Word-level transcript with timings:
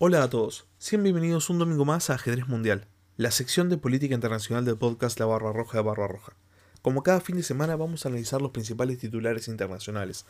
Hola 0.00 0.22
a 0.22 0.30
todos, 0.30 0.68
sean 0.78 1.02
bienvenidos 1.02 1.50
un 1.50 1.58
domingo 1.58 1.84
más 1.84 2.08
a 2.08 2.14
Ajedrez 2.14 2.46
Mundial, 2.46 2.86
la 3.16 3.32
sección 3.32 3.68
de 3.68 3.78
política 3.78 4.14
internacional 4.14 4.64
del 4.64 4.76
podcast 4.76 5.18
La 5.18 5.26
Barra 5.26 5.52
Roja 5.52 5.78
de 5.78 5.82
Barra 5.82 6.06
Roja. 6.06 6.34
Como 6.82 7.02
cada 7.02 7.20
fin 7.20 7.34
de 7.34 7.42
semana 7.42 7.74
vamos 7.74 8.06
a 8.06 8.08
analizar 8.08 8.40
los 8.40 8.52
principales 8.52 8.98
titulares 8.98 9.48
internacionales. 9.48 10.24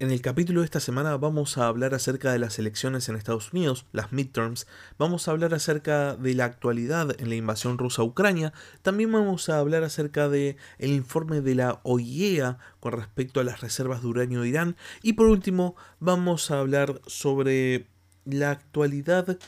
En 0.00 0.10
el 0.10 0.20
capítulo 0.20 0.62
de 0.62 0.64
esta 0.64 0.80
semana 0.80 1.16
vamos 1.16 1.58
a 1.58 1.68
hablar 1.68 1.94
acerca 1.94 2.32
de 2.32 2.40
las 2.40 2.58
elecciones 2.58 3.08
en 3.08 3.14
Estados 3.14 3.52
Unidos, 3.52 3.86
las 3.92 4.10
midterms, 4.10 4.66
vamos 4.98 5.28
a 5.28 5.30
hablar 5.30 5.54
acerca 5.54 6.16
de 6.16 6.34
la 6.34 6.46
actualidad 6.46 7.14
en 7.20 7.28
la 7.28 7.36
invasión 7.36 7.78
rusa 7.78 8.02
a 8.02 8.04
Ucrania, 8.04 8.52
también 8.82 9.12
vamos 9.12 9.48
a 9.48 9.60
hablar 9.60 9.84
acerca 9.84 10.28
de 10.28 10.56
el 10.78 10.90
informe 10.90 11.40
de 11.40 11.54
la 11.54 11.78
OIEA 11.84 12.58
con 12.80 12.90
respecto 12.90 13.38
a 13.38 13.44
las 13.44 13.60
reservas 13.60 14.02
de 14.02 14.08
uranio 14.08 14.40
de 14.40 14.48
Irán 14.48 14.76
y 15.02 15.12
por 15.12 15.28
último 15.28 15.76
vamos 16.00 16.50
a 16.50 16.58
hablar 16.58 17.00
sobre 17.06 17.93
la 18.24 18.50
actualidad 18.50 19.38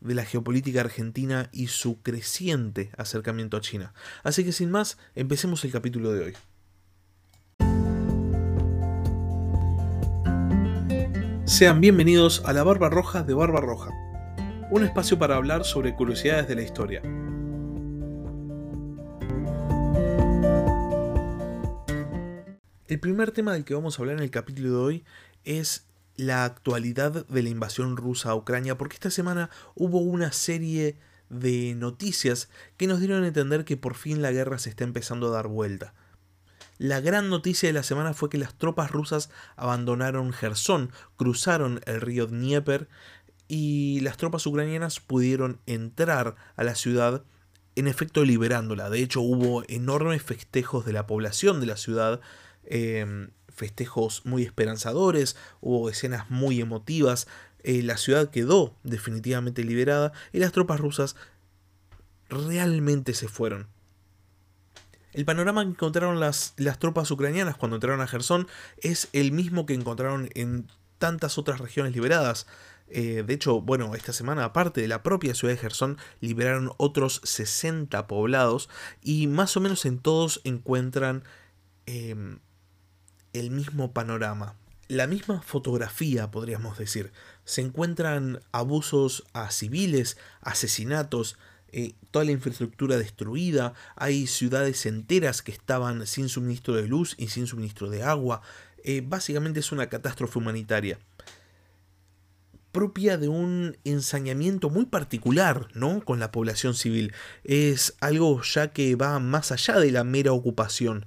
de 0.00 0.14
la 0.14 0.24
geopolítica 0.24 0.80
argentina 0.80 1.48
y 1.52 1.68
su 1.68 2.00
creciente 2.02 2.90
acercamiento 2.96 3.56
a 3.56 3.60
China. 3.60 3.92
Así 4.22 4.44
que 4.44 4.52
sin 4.52 4.70
más, 4.70 4.98
empecemos 5.14 5.64
el 5.64 5.72
capítulo 5.72 6.12
de 6.12 6.24
hoy. 6.24 6.34
Sean 11.44 11.80
bienvenidos 11.80 12.42
a 12.44 12.52
la 12.52 12.62
Barba 12.62 12.90
Roja 12.90 13.22
de 13.22 13.34
Barba 13.34 13.60
Roja, 13.60 13.90
un 14.70 14.84
espacio 14.84 15.18
para 15.18 15.36
hablar 15.36 15.64
sobre 15.64 15.94
curiosidades 15.94 16.46
de 16.46 16.54
la 16.54 16.62
historia. 16.62 17.02
El 22.86 23.00
primer 23.00 23.32
tema 23.32 23.54
del 23.54 23.64
que 23.64 23.74
vamos 23.74 23.98
a 23.98 24.02
hablar 24.02 24.16
en 24.16 24.22
el 24.22 24.30
capítulo 24.30 24.70
de 24.70 24.76
hoy 24.76 25.04
es 25.44 25.87
la 26.18 26.44
actualidad 26.44 27.26
de 27.26 27.42
la 27.42 27.48
invasión 27.48 27.96
rusa 27.96 28.30
a 28.30 28.34
Ucrania, 28.34 28.76
porque 28.76 28.94
esta 28.94 29.10
semana 29.10 29.50
hubo 29.76 30.00
una 30.00 30.32
serie 30.32 30.98
de 31.30 31.74
noticias 31.76 32.50
que 32.76 32.88
nos 32.88 32.98
dieron 32.98 33.22
a 33.22 33.28
entender 33.28 33.64
que 33.64 33.76
por 33.76 33.94
fin 33.94 34.20
la 34.20 34.32
guerra 34.32 34.58
se 34.58 34.68
está 34.68 34.84
empezando 34.84 35.28
a 35.28 35.30
dar 35.30 35.46
vuelta. 35.46 35.94
La 36.76 37.00
gran 37.00 37.30
noticia 37.30 37.68
de 37.68 37.72
la 37.72 37.84
semana 37.84 38.14
fue 38.14 38.30
que 38.30 38.38
las 38.38 38.58
tropas 38.58 38.90
rusas 38.90 39.30
abandonaron 39.56 40.32
Gerson, 40.32 40.90
cruzaron 41.16 41.80
el 41.86 42.00
río 42.00 42.26
Dnieper 42.26 42.88
y 43.46 44.00
las 44.00 44.16
tropas 44.16 44.44
ucranianas 44.44 44.98
pudieron 44.98 45.60
entrar 45.66 46.34
a 46.56 46.64
la 46.64 46.74
ciudad, 46.74 47.24
en 47.76 47.86
efecto 47.86 48.24
liberándola. 48.24 48.90
De 48.90 49.00
hecho, 49.00 49.20
hubo 49.20 49.62
enormes 49.68 50.20
festejos 50.22 50.84
de 50.84 50.92
la 50.92 51.06
población 51.06 51.60
de 51.60 51.66
la 51.66 51.76
ciudad. 51.76 52.20
Eh, 52.64 53.28
festejos 53.58 54.24
muy 54.24 54.44
esperanzadores, 54.44 55.36
hubo 55.60 55.90
escenas 55.90 56.30
muy 56.30 56.60
emotivas, 56.60 57.26
eh, 57.64 57.82
la 57.82 57.96
ciudad 57.96 58.30
quedó 58.30 58.74
definitivamente 58.84 59.64
liberada 59.64 60.12
y 60.32 60.38
las 60.38 60.52
tropas 60.52 60.80
rusas 60.80 61.16
realmente 62.28 63.14
se 63.14 63.28
fueron. 63.28 63.66
El 65.12 65.24
panorama 65.24 65.62
que 65.64 65.70
encontraron 65.70 66.20
las, 66.20 66.54
las 66.56 66.78
tropas 66.78 67.10
ucranianas 67.10 67.56
cuando 67.56 67.76
entraron 67.76 68.00
a 68.00 68.06
Gerson 68.06 68.46
es 68.80 69.08
el 69.12 69.32
mismo 69.32 69.66
que 69.66 69.74
encontraron 69.74 70.28
en 70.34 70.68
tantas 70.98 71.38
otras 71.38 71.58
regiones 71.58 71.94
liberadas. 71.94 72.46
Eh, 72.90 73.24
de 73.26 73.34
hecho, 73.34 73.60
bueno, 73.60 73.94
esta 73.94 74.12
semana, 74.12 74.44
aparte 74.44 74.80
de 74.80 74.88
la 74.88 75.02
propia 75.02 75.34
ciudad 75.34 75.54
de 75.54 75.60
Gerson, 75.60 75.98
liberaron 76.20 76.72
otros 76.76 77.20
60 77.24 78.06
poblados 78.06 78.68
y 79.02 79.26
más 79.26 79.56
o 79.56 79.60
menos 79.60 79.84
en 79.86 79.98
todos 79.98 80.40
encuentran 80.44 81.24
em, 81.86 82.38
el 83.32 83.50
mismo 83.50 83.92
panorama, 83.92 84.54
la 84.88 85.06
misma 85.06 85.42
fotografía, 85.42 86.30
podríamos 86.30 86.78
decir. 86.78 87.12
Se 87.44 87.60
encuentran 87.60 88.40
abusos 88.52 89.24
a 89.32 89.50
civiles, 89.50 90.16
asesinatos, 90.40 91.36
eh, 91.70 91.92
toda 92.10 92.24
la 92.24 92.32
infraestructura 92.32 92.96
destruida, 92.96 93.74
hay 93.96 94.26
ciudades 94.26 94.86
enteras 94.86 95.42
que 95.42 95.52
estaban 95.52 96.06
sin 96.06 96.28
suministro 96.28 96.74
de 96.74 96.88
luz 96.88 97.14
y 97.18 97.28
sin 97.28 97.46
suministro 97.46 97.90
de 97.90 98.02
agua. 98.02 98.40
Eh, 98.84 99.02
básicamente 99.06 99.60
es 99.60 99.72
una 99.72 99.88
catástrofe 99.88 100.38
humanitaria 100.38 100.98
propia 102.78 103.18
de 103.18 103.26
un 103.26 103.76
ensañamiento 103.82 104.70
muy 104.70 104.86
particular, 104.86 105.66
¿no? 105.74 106.00
Con 106.04 106.20
la 106.20 106.30
población 106.30 106.74
civil. 106.74 107.12
Es 107.42 107.96
algo 108.00 108.40
ya 108.42 108.68
que 108.68 108.94
va 108.94 109.18
más 109.18 109.50
allá 109.50 109.80
de 109.80 109.90
la 109.90 110.04
mera 110.04 110.30
ocupación. 110.30 111.04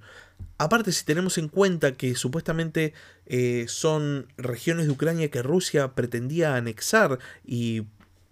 Aparte, 0.57 0.91
si 0.91 1.05
tenemos 1.05 1.37
en 1.37 1.47
cuenta 1.47 1.93
que 1.93 2.15
supuestamente 2.15 2.93
eh, 3.25 3.67
son 3.69 4.27
regiones 4.35 4.87
de 4.87 4.91
Ucrania 4.91 5.31
que 5.31 5.41
Rusia 5.41 5.95
pretendía 5.95 6.57
anexar 6.57 7.19
y 7.45 7.83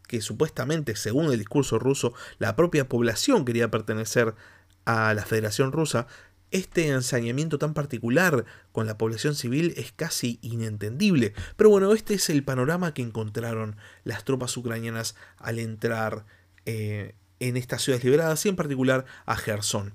que 0.10 0.20
supuestamente, 0.20 0.98
según 0.98 1.32
el 1.32 1.40
discurso 1.40 1.80
ruso, 1.80 2.14
la 2.40 2.58
propia 2.58 2.90
población 2.90 3.46
quería 3.46 3.72
pertenecer 3.72 4.36
a 4.84 5.14
la 5.14 5.24
Federación 5.24 5.72
Rusa, 5.72 6.08
este 6.52 6.88
ensañamiento 6.90 7.58
tan 7.60 7.74
particular 7.74 8.46
con 8.72 8.88
la 8.88 8.98
población 8.98 9.36
civil 9.36 9.74
es 9.78 9.92
casi 9.92 10.40
inentendible. 10.42 11.34
Pero 11.56 11.70
bueno, 11.70 11.94
este 11.94 12.16
es 12.16 12.30
el 12.30 12.44
panorama 12.44 12.94
que 12.94 13.02
encontraron 13.02 13.76
las 14.04 14.24
tropas 14.24 14.56
ucranianas 14.58 15.16
al 15.38 15.60
entrar 15.60 16.26
eh, 16.66 17.16
en 17.40 17.58
estas 17.58 17.84
ciudades 17.84 18.04
liberadas 18.04 18.46
y 18.46 18.50
en 18.50 18.56
particular 18.56 19.06
a 19.26 19.36
Gerson 19.36 19.94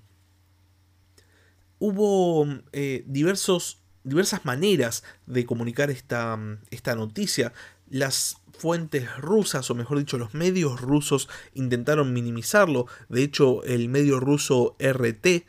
hubo 1.78 2.46
eh, 2.72 3.04
diversos, 3.06 3.82
diversas 4.04 4.44
maneras 4.46 5.04
de 5.26 5.44
comunicar 5.44 5.90
esta, 5.90 6.38
esta 6.70 6.94
noticia. 6.94 7.52
Las 7.90 8.38
fuentes 8.56 9.14
rusas, 9.18 9.70
o 9.70 9.74
mejor 9.74 9.98
dicho, 9.98 10.16
los 10.16 10.32
medios 10.32 10.80
rusos 10.80 11.28
intentaron 11.52 12.14
minimizarlo. 12.14 12.86
De 13.10 13.22
hecho, 13.22 13.62
el 13.64 13.88
medio 13.90 14.18
ruso 14.18 14.76
RT, 14.78 15.44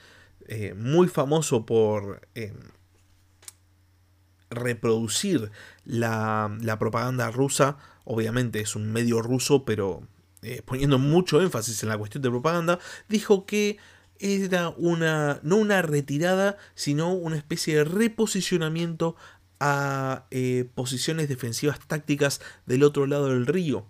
eh, 0.47 0.73
muy 0.75 1.07
famoso 1.07 1.65
por 1.65 2.27
eh, 2.35 2.53
reproducir 4.49 5.51
la, 5.85 6.55
la, 6.61 6.79
propaganda 6.79 7.31
rusa, 7.31 7.77
obviamente 8.03 8.59
es 8.61 8.75
un 8.75 8.91
medio 8.91 9.21
ruso, 9.21 9.65
pero 9.65 10.03
poniendo 10.65 10.99
mucho 10.99 11.41
énfasis 11.41 11.81
en 11.81 11.89
la 11.89 11.97
cuestión 11.97 12.21
de 12.21 12.29
propaganda, 12.29 12.77
dijo 13.09 13.47
que 13.47 13.79
era 14.19 14.69
una, 14.69 15.39
no 15.43 15.57
una 15.57 15.81
retirada, 15.81 16.57
sino 16.75 17.13
una 17.13 17.37
especie 17.37 17.77
de 17.77 17.83
reposicionamiento 17.83 19.15
a 19.59 20.25
eh, 20.31 20.69
posiciones 20.75 21.29
defensivas 21.29 21.79
tácticas 21.87 22.41
del 22.65 22.83
otro 22.83 23.07
lado 23.07 23.29
del 23.29 23.45
río. 23.45 23.85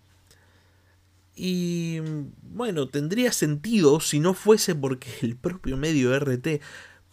Y 1.35 1.99
bueno, 2.41 2.87
tendría 2.87 3.31
sentido 3.31 3.99
si 3.99 4.19
no 4.19 4.33
fuese 4.33 4.73
porque 4.75 5.09
el 5.21 5.35
propio 5.35 5.77
medio 5.77 6.17
RT 6.17 6.61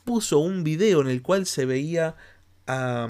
puso 0.04 0.38
un 0.38 0.64
video 0.64 1.00
en 1.00 1.08
el 1.08 1.22
cual 1.22 1.46
se 1.46 1.64
veía 1.64 2.16
a, 2.66 3.08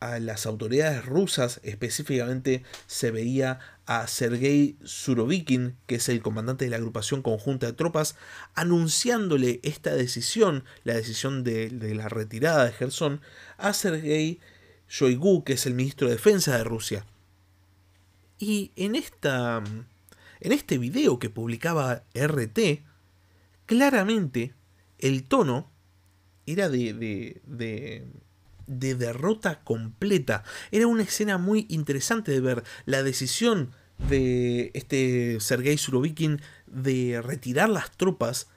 a 0.00 0.18
las 0.18 0.46
autoridades 0.46 1.04
rusas, 1.04 1.60
específicamente 1.62 2.64
se 2.86 3.10
veía 3.10 3.60
a 3.86 4.06
Sergei 4.06 4.76
Surovikin, 4.82 5.76
que 5.86 5.96
es 5.96 6.08
el 6.08 6.22
comandante 6.22 6.64
de 6.64 6.70
la 6.70 6.78
agrupación 6.78 7.22
conjunta 7.22 7.66
de 7.66 7.72
tropas, 7.74 8.16
anunciándole 8.54 9.60
esta 9.62 9.94
decisión, 9.94 10.64
la 10.84 10.94
decisión 10.94 11.44
de, 11.44 11.70
la 11.94 12.08
retirada 12.08 12.64
de 12.64 12.72
Gerson, 12.72 13.20
a 13.58 13.74
Sergei 13.74 14.40
Shoigu, 14.88 15.44
que 15.44 15.52
es 15.52 15.66
el 15.66 15.74
ministro 15.74 16.08
de 16.08 16.14
Defensa 16.14 16.56
de 16.56 16.64
Rusia. 16.64 17.04
Y 18.38 18.72
en, 18.76 18.94
esta, 18.94 19.62
en 20.40 20.52
este 20.52 20.78
video 20.78 21.18
que 21.18 21.30
publicaba 21.30 22.04
RT, 22.14 22.82
claramente 23.66 24.54
el 24.98 25.24
tono 25.24 25.70
era 26.46 26.68
de, 26.68 26.92
de 26.94 28.06
de 28.70 28.94
derrota 28.94 29.60
completa. 29.62 30.44
Era 30.70 30.86
una 30.86 31.02
escena 31.02 31.38
muy 31.38 31.66
interesante 31.68 32.30
de 32.30 32.40
ver. 32.40 32.62
La 32.86 33.02
decisión 33.02 33.72
de 34.08 34.70
este 34.74 35.38
Sergei 35.40 35.76
Surovikin 35.76 36.40
de 36.66 37.20
retirar 37.20 37.68
las 37.68 37.90
tropas, 37.90 38.48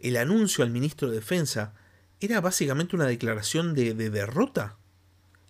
el 0.00 0.16
anuncio 0.16 0.64
al 0.64 0.70
ministro 0.70 1.08
de 1.08 1.16
Defensa, 1.16 1.74
era 2.20 2.40
básicamente 2.40 2.96
una 2.96 3.06
declaración 3.06 3.74
de, 3.74 3.94
de 3.94 4.10
derrota. 4.10 4.78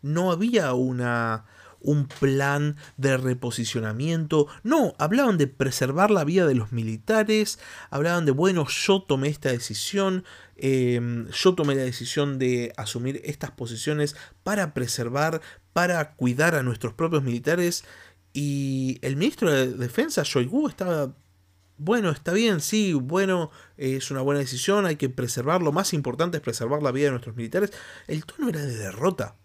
No 0.03 0.33
había 0.33 0.75
una, 0.75 1.47
un 1.81 2.07
plan 2.07 2.77
de 2.97 3.17
reposicionamiento. 3.17 4.47
No, 4.63 4.95
hablaban 4.99 5.39
de 5.39 5.47
preservar 5.47 6.11
la 6.11 6.25
vida 6.25 6.47
de 6.47 6.55
los 6.55 6.73
militares, 6.73 7.59
hablaban 7.91 8.25
de, 8.25 8.33
bueno, 8.33 8.67
yo 8.69 9.03
tomé 9.03 9.29
esta 9.29 9.51
decisión, 9.51 10.25
em, 10.57 11.29
yo 11.31 11.55
tomé 11.55 11.75
la 11.75 11.83
decisión 11.83 12.39
de 12.39 12.73
asumir 12.77 13.21
estas 13.25 13.51
posiciones 13.53 14.17
para 14.43 14.75
preservar, 14.75 15.41
para 15.73 16.15
cuidar 16.15 16.55
a 16.55 16.63
nuestros 16.63 16.95
propios 16.95 17.23
militares. 17.23 17.85
Y 18.33 18.99
el 19.03 19.17
ministro 19.17 19.51
de 19.51 19.73
Defensa, 19.73 20.23
Shoigu, 20.25 20.69
estaba 20.69 21.15
bueno, 21.79 22.11
está 22.11 22.33
bien, 22.33 22.61
sí, 22.61 22.93
bueno, 22.93 23.51
es 23.77 24.11
una 24.11 24.21
buena 24.21 24.41
decisión, 24.41 24.85
hay 24.85 24.97
que 24.97 25.09
preservar, 25.09 25.63
lo 25.63 25.71
más 25.71 25.95
importante 25.95 26.39
es 26.39 26.43
preservar 26.43 26.83
la 26.83 26.91
vida 26.91 27.07
de 27.07 27.11
nuestros 27.13 27.37
militares. 27.37 27.73
El 28.09 28.25
tono 28.25 28.49
era 28.49 28.61
de 28.61 28.77
derrota. 28.77 29.37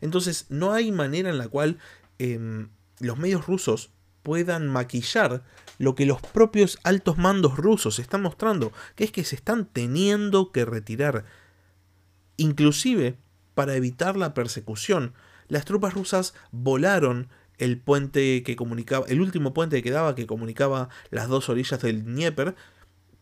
Entonces, 0.00 0.46
no 0.48 0.72
hay 0.72 0.92
manera 0.92 1.30
en 1.30 1.38
la 1.38 1.48
cual 1.48 1.78
em, 2.18 2.70
los 2.98 3.18
medios 3.18 3.46
rusos 3.46 3.90
puedan 4.22 4.68
maquillar 4.68 5.42
lo 5.78 5.94
que 5.94 6.06
los 6.06 6.20
propios 6.20 6.78
altos 6.84 7.16
mandos 7.16 7.56
rusos 7.56 7.98
están 7.98 8.22
mostrando, 8.22 8.72
que 8.94 9.04
es 9.04 9.12
que 9.12 9.24
se 9.24 9.36
están 9.36 9.66
teniendo 9.66 10.52
que 10.52 10.64
retirar. 10.64 11.24
Inclusive, 12.36 13.16
para 13.54 13.74
evitar 13.74 14.16
la 14.16 14.34
persecución, 14.34 15.14
las 15.48 15.64
tropas 15.64 15.94
rusas 15.94 16.34
volaron 16.52 17.28
el 17.58 17.78
puente 17.78 18.42
que 18.42 18.56
comunicaba, 18.56 19.06
el 19.08 19.20
último 19.20 19.52
puente 19.52 19.76
que 19.76 19.82
quedaba 19.82 20.14
que 20.14 20.26
comunicaba 20.26 20.88
las 21.10 21.28
dos 21.28 21.48
orillas 21.48 21.80
del 21.82 22.04
Dnieper, 22.04 22.54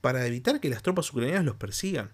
para 0.00 0.26
evitar 0.26 0.60
que 0.60 0.68
las 0.68 0.82
tropas 0.82 1.10
ucranianas 1.12 1.44
los 1.44 1.56
persigan. 1.56 2.10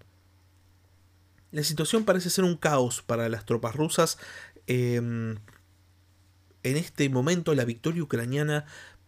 La 1.55 1.63
situación 1.63 2.03
parece 2.03 2.29
ser 2.29 2.43
un 2.43 2.57
caos 2.57 3.01
para 3.01 3.29
las 3.29 3.45
tropas 3.45 3.77
rusas. 3.77 4.17
Em, 4.67 5.37
en 6.63 6.75
este 6.75 7.07
momento 7.07 7.55
la 7.55 7.63
victoria 7.63 8.03
ucraniana 8.03 8.65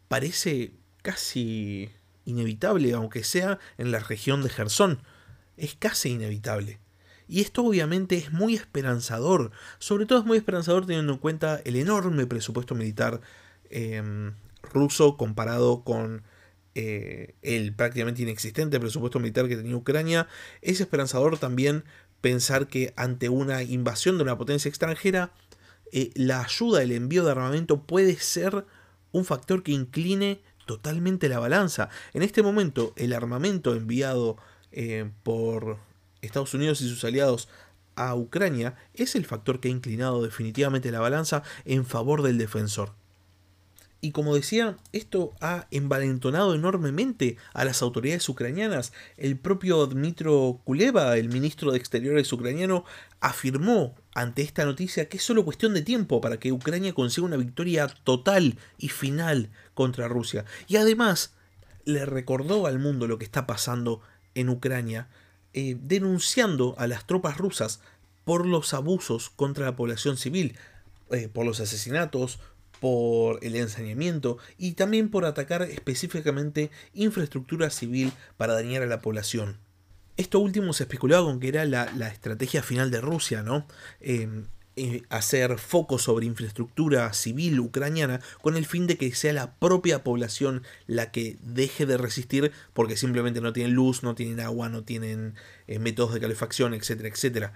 parece 0.07 0.71
casi 1.01 1.89
inevitable, 2.23 2.94
aunque 2.94 3.25
sea 3.25 3.59
en 3.77 3.91
la 3.91 3.99
región 3.99 4.44
de 4.44 4.49
Gerson. 4.49 5.01
Es 5.57 5.75
casi 5.75 6.11
inevitable. 6.11 6.79
Y 7.27 7.41
esto 7.41 7.65
obviamente 7.65 8.15
es 8.15 8.31
muy 8.31 8.55
esperanzador. 8.55 9.51
Sobre 9.77 10.05
todo 10.05 10.19
es 10.19 10.25
muy 10.25 10.38
esperanzador 10.38 10.85
teniendo 10.85 11.11
en 11.11 11.19
cuenta 11.19 11.59
el 11.65 11.75
enorme 11.75 12.27
presupuesto 12.27 12.75
militar 12.75 13.19
em, 13.69 14.35
ruso 14.71 15.17
comparado 15.17 15.83
con 15.83 16.23
eh, 16.75 17.33
el 17.41 17.73
prácticamente 17.73 18.21
inexistente 18.21 18.79
presupuesto 18.79 19.19
militar 19.19 19.49
que 19.49 19.57
tenía 19.57 19.75
Ucrania. 19.75 20.27
Es 20.61 20.79
esperanzador 20.79 21.39
también 21.39 21.83
pensar 22.22 22.68
que 22.68 22.94
ante 22.96 23.30
una 23.30 23.64
invasión 23.64 24.18
de 24.18 24.24
una 24.24 24.38
potencia 24.38 24.69
extranjera, 24.69 25.31
eh, 25.92 26.12
la 26.16 26.42
ayuda, 26.42 26.84
el 26.84 26.92
envío 26.92 27.24
de 27.24 27.31
armamento 27.31 27.84
puede 27.84 28.16
ser 28.18 28.66
un 29.12 29.25
factor 29.25 29.64
que 29.64 29.72
incline 29.72 30.42
totalmente 30.66 31.30
la 31.30 31.40
balanza. 31.40 31.90
En 32.14 32.24
este 32.24 32.44
momento, 32.44 32.94
el 32.96 33.14
armamento 33.14 33.74
enviado 33.74 34.38
eh, 34.72 35.10
por 35.24 35.78
Estados 36.22 36.54
Unidos 36.54 36.81
y 36.81 36.90
sus 36.90 37.04
aliados 37.04 37.48
a 37.96 38.16
Ucrania 38.16 38.75
es 38.94 39.16
el 39.16 39.25
factor 39.25 39.60
que 39.60 39.69
ha 39.69 39.72
inclinado 39.72 40.22
definitivamente 40.22 40.92
la 40.92 41.00
balanza 41.00 41.44
en 41.66 41.86
favor 41.86 42.22
del 42.22 42.38
defensor. 42.38 42.94
Y 44.07 44.12
como 44.12 44.36
decía, 44.36 44.77
esto 44.94 45.33
ha 45.42 45.68
envalentonado 45.69 46.56
enormemente 46.56 47.36
a 47.54 47.65
las 47.65 47.81
autoridades 47.81 48.30
ucranianas. 48.30 48.94
El 49.18 49.38
propio 49.38 49.86
Dmitro 49.86 50.62
Kuleva, 50.63 51.18
el 51.18 51.27
ministro 51.27 51.74
de 51.74 51.77
Exteriores 51.77 52.31
ucraniano, 52.31 52.86
afirmó 53.19 53.95
ante 54.15 54.44
esta 54.44 54.63
noticia 54.63 55.09
que 55.09 55.18
es 55.18 55.24
solo 55.24 55.44
cuestión 55.44 55.74
de 55.74 55.81
tiempo 55.81 56.21
para 56.21 56.39
que 56.39 56.54
Ucrania 56.54 56.94
consiga 56.94 57.27
una 57.27 57.36
victoria 57.36 57.88
total 58.06 58.57
y 58.77 58.88
final 58.88 59.50
contra 59.74 60.07
Rusia. 60.07 60.45
Y 60.69 60.77
además 60.77 61.33
le 61.83 62.06
recordó 62.06 62.65
al 62.65 62.80
mundo 62.80 63.07
lo 63.07 63.18
que 63.18 63.25
está 63.25 63.45
pasando 63.45 64.00
en 64.36 64.48
Ucrania, 64.48 65.09
eh, 65.54 65.75
denunciando 65.81 66.75
a 66.77 66.88
las 66.88 67.06
tropas 67.06 67.36
rusas 67.36 67.81
por 68.24 68.45
los 68.45 68.74
abusos 68.74 69.30
contra 69.30 69.65
la 69.65 69.75
población 69.75 70.15
civil, 70.15 70.56
eh, 71.12 71.27
por 71.27 71.45
los 71.45 71.59
asesinatos, 71.59 72.39
por 72.79 73.44
el 73.44 73.56
ensañamiento 73.56 74.38
y 74.57 74.74
también 74.74 75.09
por 75.09 75.25
atacar 75.25 75.63
específicamente 75.63 76.71
infraestructura 76.94 77.69
civil 77.69 78.12
para 78.38 78.53
dañar 78.53 78.83
a 78.83 78.88
la 78.88 79.01
población. 79.01 79.57
Esto 80.18 80.39
último 80.39 80.74
se 80.74 80.83
especulaba 80.83 81.25
con 81.25 81.39
que 81.39 81.50
era 81.50 81.65
la, 81.65 81.85
estrategia 82.07 82.63
final 82.63 82.89
de 82.89 83.01
Rusia, 83.01 83.44
¿no? 83.44 83.68
Em, 84.00 84.45
hacer 85.09 85.57
foco 85.57 85.97
sobre 85.97 86.27
infraestructura 86.27 87.12
civil 87.13 87.59
ucraniana 87.59 88.21
con 88.41 88.57
el 88.57 88.65
fin 88.65 88.85
de 88.85 88.95
que 88.95 89.13
sea 89.15 89.33
la 89.33 89.56
propia 89.56 90.03
población 90.03 90.62
la 90.85 91.12
que 91.12 91.38
deje 91.41 91.88
de 91.88 91.97
resistir 91.97 92.51
porque 92.73 92.95
simplemente 92.95 93.41
no 93.41 93.53
tienen 93.53 93.73
luz, 93.73 94.03
no 94.03 94.13
tienen 94.13 94.39
agua, 94.39 94.69
no 94.69 94.83
tienen 94.83 95.33
eh, 95.68 95.80
métodos 95.80 96.13
de 96.13 96.19
calefacción, 96.19 96.75
etcétera, 96.75 97.09
etcétera 97.09 97.53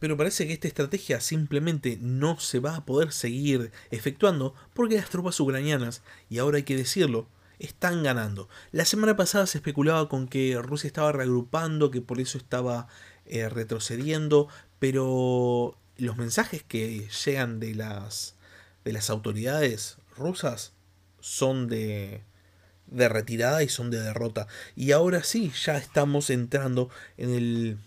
pero 0.00 0.16
parece 0.16 0.46
que 0.46 0.54
esta 0.54 0.66
estrategia 0.66 1.20
simplemente 1.20 1.98
no 2.00 2.40
se 2.40 2.58
va 2.58 2.74
a 2.74 2.84
poder 2.84 3.12
seguir 3.12 3.70
efectuando 3.90 4.54
porque 4.74 4.96
las 4.96 5.10
tropas 5.10 5.38
ucranianas, 5.38 6.02
y 6.28 6.38
ahora 6.38 6.56
hay 6.56 6.62
que 6.64 6.76
decirlo, 6.76 7.28
están 7.60 8.02
ganando. 8.02 8.48
La 8.72 8.86
semana 8.86 9.16
pasada 9.16 9.46
se 9.46 9.58
especulaba 9.58 10.08
con 10.08 10.26
que 10.26 10.58
Rusia 10.60 10.88
estaba 10.88 11.12
reagrupando, 11.12 11.90
que 11.90 12.00
por 12.00 12.18
eso 12.18 12.38
estaba 12.38 12.88
eh, 13.26 13.48
retrocediendo, 13.50 14.48
pero 14.78 15.76
los 15.98 16.16
mensajes 16.16 16.62
que 16.62 17.06
llegan 17.24 17.60
de 17.60 17.74
las, 17.74 18.34
de 18.84 18.92
las 18.92 19.10
autoridades 19.10 19.98
rusas 20.16 20.72
son 21.20 21.68
de, 21.68 22.22
de 22.86 23.08
retirada 23.10 23.62
y 23.62 23.68
son 23.68 23.90
de 23.90 24.00
derrota. 24.00 24.46
Y 24.74 24.92
ahora 24.92 25.22
sí, 25.22 25.52
ya 25.62 25.76
estamos 25.76 26.30
entrando 26.30 26.88
en 27.18 27.34
el 27.34 27.78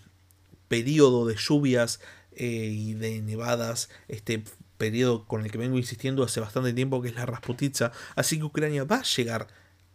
periodo 0.67 1.25
de 1.25 1.35
lluvias 1.35 1.99
eh, 2.31 2.69
y 2.71 2.93
de 2.93 3.21
nevadas, 3.21 3.89
este 4.07 4.43
periodo 4.77 5.25
con 5.25 5.45
el 5.45 5.51
que 5.51 5.57
vengo 5.57 5.77
insistiendo 5.77 6.23
hace 6.23 6.39
bastante 6.39 6.73
tiempo, 6.73 7.01
que 7.01 7.09
es 7.09 7.15
la 7.15 7.25
Rasputitsa. 7.25 7.91
Así 8.15 8.37
que 8.37 8.43
Ucrania 8.43 8.83
va 8.83 8.97
a 8.97 9.03
llegar 9.03 9.47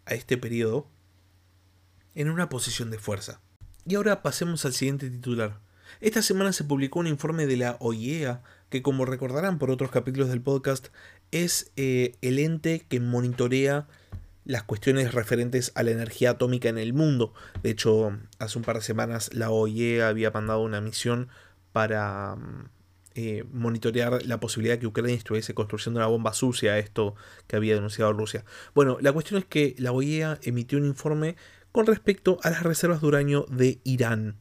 a 0.06 0.15
este 0.15 0.38
periodo 0.38 0.88
en 2.15 2.31
una 2.31 2.49
posición 2.49 2.91
de 2.91 2.99
fuerza. 2.99 3.41
Y 3.87 3.94
ahora 3.94 4.23
pasemos 4.23 4.65
al 4.65 4.73
siguiente 4.73 5.11
titular. 5.11 5.61
Esta 6.00 6.23
semana 6.23 6.53
se 6.53 6.65
publicó 6.65 7.00
un 7.00 7.06
informe 7.06 7.47
de 7.47 7.56
la 7.56 7.76
OIEA, 7.81 8.43
que 8.69 8.82
como 8.82 9.05
recordarán 9.05 9.59
por 9.59 9.70
otros 9.70 9.91
capítulos 9.91 10.29
del 10.29 10.43
podcast, 10.43 10.88
es 11.31 11.73
eh, 11.76 12.17
el 12.20 12.38
ente 12.38 12.85
que 12.88 13.00
monitorea 13.00 13.88
las 14.49 14.62
cuestiones 14.62 15.12
referentes 15.12 15.73
a 15.75 15.83
la 15.83 15.91
energía 15.91 16.31
atómica 16.31 16.71
en 16.71 16.79
el 16.79 16.95
mundo. 16.95 17.35
De 17.62 17.69
hecho, 17.69 18.19
hace 18.39 18.59
un 18.59 18.65
par 18.65 18.77
de 18.77 18.83
semanas 18.83 19.31
la 19.35 19.50
OIE 19.50 20.03
había 20.03 20.31
mandado 20.31 20.62
una 20.62 20.81
misión 20.81 21.29
para 21.73 22.35
mm, 22.35 22.71
eh, 23.15 23.45
monitorear 23.53 24.25
la 24.25 24.41
posibilidad 24.41 24.77
de 24.77 24.81
que 24.81 24.87
Ucrania 24.87 25.15
estuviese 25.15 25.53
construyendo 25.53 26.00
una 26.00 26.06
bomba 26.06 26.33
sucia, 26.33 26.79
esto 26.79 27.15
que 27.47 27.56
había 27.56 27.75
denunciado 27.75 28.15
Rusia. 28.15 28.47
Bueno, 28.75 28.97
la 29.03 29.12
cuestión 29.12 29.39
es 29.39 29.45
que 29.45 29.75
la 29.79 29.93
OIE 29.93 30.39
emitió 30.43 30.79
un 30.79 30.87
informe 30.87 31.37
con 31.71 31.85
respecto 31.85 32.39
a 32.43 32.49
las 32.49 32.62
reservas 32.62 33.03
de 33.03 33.06
uranio 33.06 33.44
de 33.51 33.81
Irán. 33.85 34.39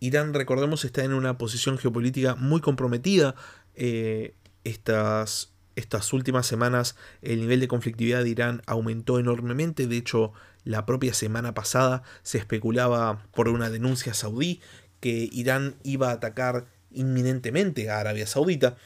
Irán, 0.00 0.34
recordemos, 0.34 0.84
está 0.84 1.02
en 1.02 1.14
una 1.14 1.38
posición 1.38 1.78
geopolítica 1.78 2.34
muy 2.34 2.60
comprometida. 2.60 3.34
Eh, 3.74 4.34
estas 4.64 5.54
estas 5.80 6.12
últimas 6.12 6.46
semanas 6.46 6.96
el 7.22 7.40
nivel 7.40 7.60
de 7.60 7.68
conflictividad 7.68 8.22
de 8.22 8.30
Irán 8.30 8.62
aumentó 8.66 9.18
enormemente, 9.18 9.86
de 9.86 9.96
hecho 9.96 10.32
la 10.64 10.86
propia 10.86 11.14
semana 11.14 11.54
pasada 11.54 12.02
se 12.22 12.38
especulaba 12.38 13.26
por 13.32 13.48
una 13.48 13.70
denuncia 13.70 14.14
saudí 14.14 14.60
que 15.00 15.28
Irán 15.32 15.74
iba 15.82 16.10
a 16.10 16.14
atacar 16.14 16.66
inminentemente 16.90 17.90
a 17.90 18.00
Arabia 18.00 18.26
Saudita. 18.26 18.76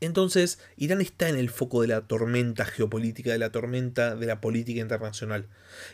Entonces, 0.00 0.58
Irán 0.76 1.00
está 1.00 1.28
en 1.28 1.36
el 1.36 1.50
foco 1.50 1.82
de 1.82 1.88
la 1.88 2.02
tormenta 2.02 2.64
geopolítica, 2.64 3.32
de 3.32 3.38
la 3.38 3.50
tormenta 3.50 4.14
de 4.14 4.26
la 4.26 4.40
política 4.40 4.80
internacional. 4.80 5.48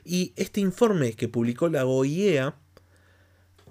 Y 0.05 0.33
este 0.37 0.61
informe 0.61 1.15
que 1.15 1.29
publicó 1.29 1.69
la 1.69 1.87
OIEA 1.87 2.57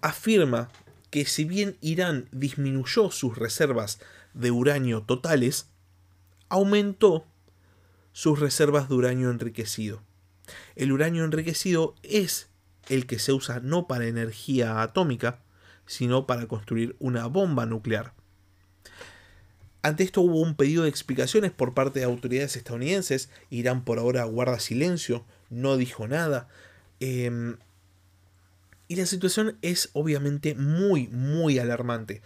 afirma 0.01 0.69
que 1.09 1.25
si 1.25 1.43
bien 1.43 1.77
Irán 1.81 2.27
disminuyó 2.31 3.11
sus 3.11 3.37
reservas 3.37 3.99
de 4.33 4.51
uranio 4.51 5.03
totales, 5.03 5.70
aumentó 6.51 7.25
sus 8.11 8.39
reservas 8.39 8.89
de 8.89 8.95
uranio 8.95 9.31
enriquecido. 9.31 10.03
El 10.75 10.91
uranio 10.91 11.23
enriquecido 11.23 11.95
es 12.03 12.49
el 12.89 13.07
que 13.07 13.19
se 13.19 13.31
usa 13.31 13.61
no 13.61 13.87
para 13.87 14.05
energía 14.05 14.81
atómica, 14.81 15.39
sino 15.85 16.27
para 16.27 16.47
construir 16.47 16.97
una 16.99 17.25
bomba 17.27 17.65
nuclear. 17.65 18.13
Ante 19.81 20.03
esto 20.03 20.21
hubo 20.21 20.41
un 20.41 20.55
pedido 20.55 20.83
de 20.83 20.89
explicaciones 20.89 21.51
por 21.51 21.73
parte 21.73 21.99
de 21.99 22.05
autoridades 22.05 22.57
estadounidenses. 22.57 23.29
Irán 23.49 23.85
por 23.85 23.97
ahora 23.97 24.25
guarda 24.25 24.59
silencio, 24.59 25.25
no 25.49 25.77
dijo 25.77 26.07
nada. 26.07 26.49
Em, 26.99 27.57
y 28.89 28.97
la 28.97 29.05
situación 29.05 29.57
es 29.61 29.89
obviamente 29.93 30.53
muy, 30.53 31.07
muy 31.07 31.59
alarmante. 31.59 32.21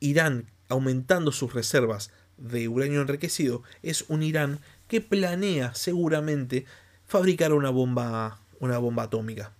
Irán 0.00 0.50
aumentando 0.68 1.30
sus 1.30 1.54
reservas 1.54 2.10
de 2.40 2.68
uranio 2.68 3.00
enriquecido 3.00 3.62
es 3.82 4.04
un 4.08 4.22
Irán 4.22 4.58
que 4.88 5.00
planea 5.00 5.74
seguramente 5.74 6.64
fabricar 7.06 7.52
una 7.52 7.70
bomba, 7.70 8.40
una 8.58 8.78
bomba 8.78 9.04
atómica. 9.04 9.52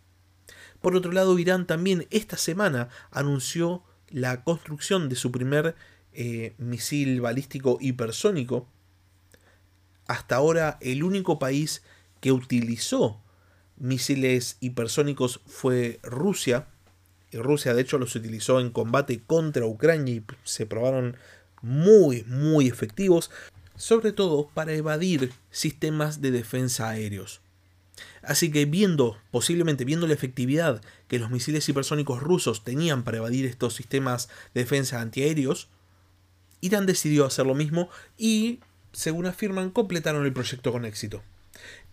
Por 0.81 0.97
otro 0.97 1.13
lado, 1.13 1.39
Irán 1.39 1.67
también 1.67 2.07
esta 2.11 2.37
semana 2.37 2.89
anunció 3.11 3.85
la 4.09 4.43
construcción 4.43 5.09
de 5.09 5.17
su 5.17 5.31
primer 5.31 5.77
eh, 6.13 6.55
misil 6.59 7.21
balístico 7.21 7.79
hipersónico. 7.81 8.67
Hasta 10.07 10.37
ahora 10.37 10.79
el 10.81 11.05
único 11.05 11.39
país 11.39 11.83
que 12.21 12.33
utilizó 12.33 13.21
misiles 13.77 14.57
hipersónicos 14.61 15.41
fue 15.47 16.01
Rusia. 16.03 16.67
Rusia 17.33 17.75
de 17.75 17.83
hecho 17.83 17.99
los 17.99 18.17
utilizó 18.17 18.61
en 18.61 18.71
combate 18.71 19.23
contra 19.25 19.67
Ucrania 19.67 20.15
y 20.15 20.25
se 20.43 20.67
probaron 20.67 21.17
muy, 21.63 22.25
muy 22.25 22.69
efectivos. 22.69 23.31
sobre 23.77 24.13
todo 24.13 24.51
para 24.53 24.75
evadir 24.75 25.33
sistemas 25.51 26.21
de 26.21 26.31
defensa 26.31 26.91
aéreos. 26.91 27.41
Así 28.23 28.51
que 28.51 28.67
viendo, 28.67 29.17
posiblemente 29.31 29.87
viendo 29.87 30.07
la 30.07 30.13
efectividad 30.13 30.83
que 31.09 31.19
los 31.19 31.31
misiles 31.31 31.67
hipersónicos 31.67 32.23
rusos 32.23 32.63
tenían 32.63 33.05
para 33.05 33.17
evadir 33.17 33.47
estos 33.47 33.75
sistemas 33.75 34.29
de 34.53 34.63
defensa 34.63 35.01
antiaéreos, 35.01 35.69
Irán 36.61 36.85
decidió 36.85 37.25
hacer 37.25 37.47
lo 37.47 37.55
mismo 37.55 37.89
y, 38.19 38.61
según 38.93 39.25
afirman, 39.25 39.71
completaron 39.71 40.27
el 40.27 40.33
proyecto 40.35 40.73
con 40.73 40.85
éxito. 40.85 41.23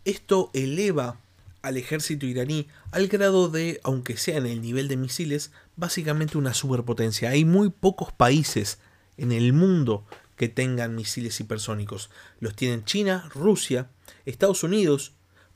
Esto 0.04 0.52
eleva 0.54 1.20
al 1.62 1.78
ejército 1.78 2.26
iraní 2.26 2.68
al 2.92 3.08
grado 3.08 3.48
de, 3.48 3.80
aunque 3.84 4.18
sea 4.18 4.38
en 4.38 4.46
el 4.46 4.62
nivel 4.62 4.90
de 4.90 4.98
misiles, 4.98 5.52
básicamente 5.78 6.38
una 6.38 6.54
superpotencia. 6.54 7.30
Hay 7.30 7.46
muy 7.46 7.70
pocos 7.70 8.12
países 8.12 8.80
en 9.18 9.32
el 9.32 9.54
mundo 9.54 10.06
que 10.36 10.48
tengan 10.48 10.96
misiles 10.96 11.40
hipersónicos. 11.40 12.10
Los 12.40 12.56
tienen 12.56 12.86
China, 12.86 13.30
Rusia, 13.34 13.90
Estados 14.26 14.64
Unidos, 14.64 15.14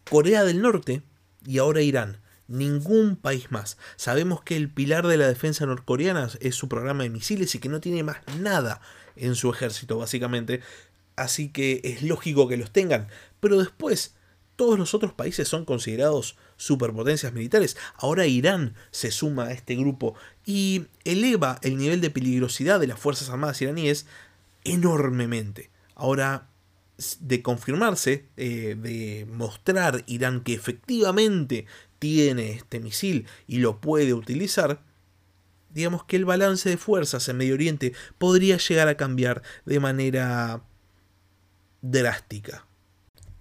Corea 0.10 0.44
del 0.44 0.62
Norte 0.62 1.04
y 1.46 1.60
ahora 1.60 1.82
Irán. 1.82 2.20
Ningún 2.48 3.16
país 3.16 3.52
más. 3.52 3.78
Sabemos 3.96 4.42
que 4.44 4.58
el 4.58 4.70
pilar 4.70 5.08
de 5.08 5.18
la 5.18 5.28
defensa 5.28 5.66
norcoreana 5.66 6.30
es 6.42 6.56
su 6.56 6.68
programa 6.68 7.04
de 7.04 7.10
misiles 7.10 7.56
y 7.56 7.60
que 7.60 7.70
no 7.70 7.80
tiene 7.80 8.04
más 8.04 8.18
nada 8.40 8.82
en 9.16 9.36
su 9.36 9.50
ejército, 9.50 9.98
básicamente. 9.98 10.62
Así 11.16 11.50
que 11.50 11.80
es 11.84 12.04
lógico 12.04 12.48
que 12.48 12.58
los 12.58 12.72
tengan. 12.72 13.08
Pero 13.40 13.58
después, 13.60 14.16
todos 14.62 14.78
los 14.78 14.94
otros 14.94 15.12
países 15.12 15.48
son 15.48 15.66
considerados 15.66 16.38
superpotencias 16.56 17.34
militares. 17.34 17.78
Ahora 17.96 18.28
Irán 18.28 18.76
se 18.92 19.10
suma 19.10 19.46
a 19.46 19.54
este 19.54 19.76
grupo 19.76 20.14
y 20.46 20.86
eleva 21.04 21.58
el 21.64 21.78
nivel 21.78 22.00
de 22.00 22.12
peligrosidad 22.12 22.80
de 22.80 22.86
las 22.86 23.00
Fuerzas 23.00 23.32
Armadas 23.32 23.60
iraníes 23.64 24.06
enormemente. 24.64 25.72
Ahora 25.96 26.48
de 27.22 27.42
confirmarse, 27.42 28.28
eh, 28.38 28.76
de 28.80 29.26
mostrar 29.32 30.04
Irán 30.06 30.42
que 30.42 30.54
efectivamente 30.54 31.66
tiene 31.98 32.52
este 32.52 32.80
misil 32.80 33.26
y 33.48 33.58
lo 33.58 33.82
puede 33.82 34.14
utilizar, 34.14 34.84
digamos 35.72 36.04
que 36.04 36.18
el 36.18 36.26
balance 36.26 36.70
de 36.70 36.78
fuerzas 36.78 37.28
en 37.30 37.38
Medio 37.38 37.56
Oriente 37.56 37.94
podría 38.20 38.58
llegar 38.58 38.90
a 38.90 38.96
cambiar 38.96 39.42
de 39.66 39.80
manera 39.80 40.62
drástica. 41.82 42.68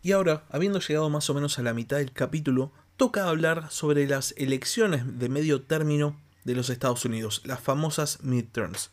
Y 0.02 0.12
ahora, 0.12 0.44
habiendo 0.50 0.80
llegado 0.80 1.10
más 1.10 1.28
o 1.30 1.34
menos 1.34 1.58
a 1.58 1.62
la 1.62 1.74
mitad 1.74 1.98
del 1.98 2.12
capítulo, 2.12 2.72
toca 2.96 3.28
hablar 3.28 3.70
sobre 3.70 4.06
las 4.06 4.34
elecciones 4.36 5.18
de 5.18 5.28
medio 5.28 5.62
término 5.62 6.16
de 6.44 6.54
los 6.54 6.70
Estados 6.70 7.04
Unidos, 7.04 7.42
las 7.44 7.60
famosas 7.60 8.22
midterms. 8.22 8.90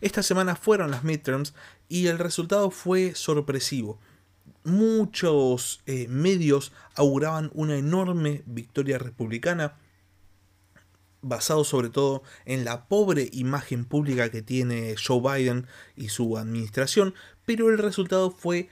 Esta 0.00 0.22
semana 0.22 0.56
fueron 0.56 0.90
las 0.90 1.02
midterms 1.02 1.54
y 1.88 2.06
el 2.06 2.18
resultado 2.18 2.70
fue 2.70 3.14
sorpresivo 3.14 3.98
muchos 4.64 5.80
eh, 5.86 6.06
medios 6.08 6.72
auguraban 6.94 7.50
una 7.54 7.76
enorme 7.76 8.42
victoria 8.46 8.98
republicana, 8.98 9.76
basado 11.22 11.64
sobre 11.64 11.90
todo 11.90 12.22
en 12.44 12.64
la 12.64 12.86
pobre 12.86 13.28
imagen 13.32 13.84
pública 13.84 14.30
que 14.30 14.42
tiene 14.42 14.94
Joe 14.96 15.20
Biden 15.20 15.66
y 15.96 16.08
su 16.08 16.38
administración, 16.38 17.14
pero 17.44 17.68
el 17.68 17.78
resultado 17.78 18.30
fue 18.30 18.68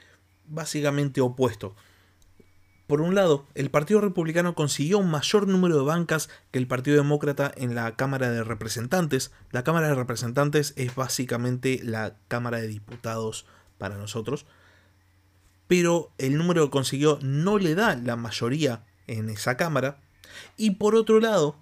básicamente 0.48 1.20
opuesto. 1.20 1.74
Por 2.86 3.02
un 3.02 3.14
lado, 3.14 3.46
el 3.54 3.70
Partido 3.70 4.00
Republicano 4.00 4.54
consiguió 4.54 4.98
un 4.98 5.10
mayor 5.10 5.46
número 5.46 5.76
de 5.76 5.84
bancas 5.84 6.30
que 6.50 6.58
el 6.58 6.66
Partido 6.66 6.96
Demócrata 6.96 7.52
en 7.54 7.74
la 7.74 7.96
Cámara 7.96 8.30
de 8.30 8.42
Representantes. 8.42 9.30
La 9.50 9.62
Cámara 9.62 9.88
de 9.88 9.94
Representantes 9.94 10.72
es 10.76 10.94
básicamente 10.94 11.80
la 11.82 12.16
Cámara 12.28 12.58
de 12.58 12.68
Diputados 12.68 13.44
para 13.76 13.98
nosotros 13.98 14.46
pero 15.68 16.12
el 16.18 16.36
número 16.36 16.64
que 16.64 16.70
consiguió 16.70 17.18
no 17.22 17.58
le 17.58 17.76
da 17.76 17.94
la 17.94 18.16
mayoría 18.16 18.84
en 19.06 19.28
esa 19.28 19.56
Cámara. 19.56 20.00
Y 20.56 20.72
por 20.72 20.96
otro 20.96 21.20
lado, 21.20 21.56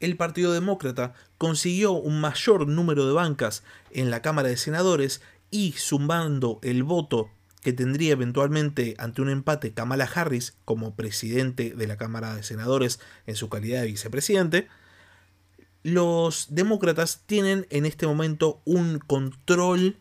el 0.00 0.16
Partido 0.16 0.52
Demócrata 0.52 1.12
consiguió 1.36 1.92
un 1.92 2.20
mayor 2.20 2.66
número 2.68 3.06
de 3.06 3.12
bancas 3.12 3.64
en 3.90 4.10
la 4.10 4.22
Cámara 4.22 4.48
de 4.48 4.56
Senadores 4.56 5.20
y 5.50 5.72
sumando 5.72 6.60
el 6.62 6.84
voto 6.84 7.28
que 7.64 7.72
tendría 7.72 8.12
eventualmente 8.12 8.94
ante 8.98 9.22
un 9.22 9.30
empate 9.30 9.72
Kamala 9.72 10.04
Harris 10.04 10.54
como 10.66 10.94
presidente 10.94 11.74
de 11.74 11.86
la 11.86 11.96
Cámara 11.96 12.36
de 12.36 12.42
Senadores 12.42 13.00
en 13.26 13.36
su 13.36 13.48
calidad 13.48 13.80
de 13.80 13.86
vicepresidente, 13.86 14.68
los 15.82 16.48
demócratas 16.50 17.22
tienen 17.26 17.66
en 17.70 17.86
este 17.86 18.06
momento 18.06 18.60
un 18.66 18.98
control 18.98 19.96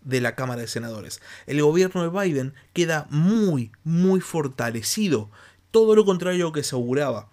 de 0.00 0.22
la 0.22 0.34
Cámara 0.34 0.62
de 0.62 0.66
Senadores. 0.66 1.20
El 1.46 1.60
gobierno 1.60 2.02
de 2.02 2.08
Biden 2.08 2.54
queda 2.72 3.06
muy, 3.10 3.70
muy 3.84 4.22
fortalecido. 4.22 5.30
Todo 5.70 5.94
lo 5.94 6.06
contrario 6.06 6.52
que 6.52 6.62
se 6.62 6.74
auguraba. 6.74 7.28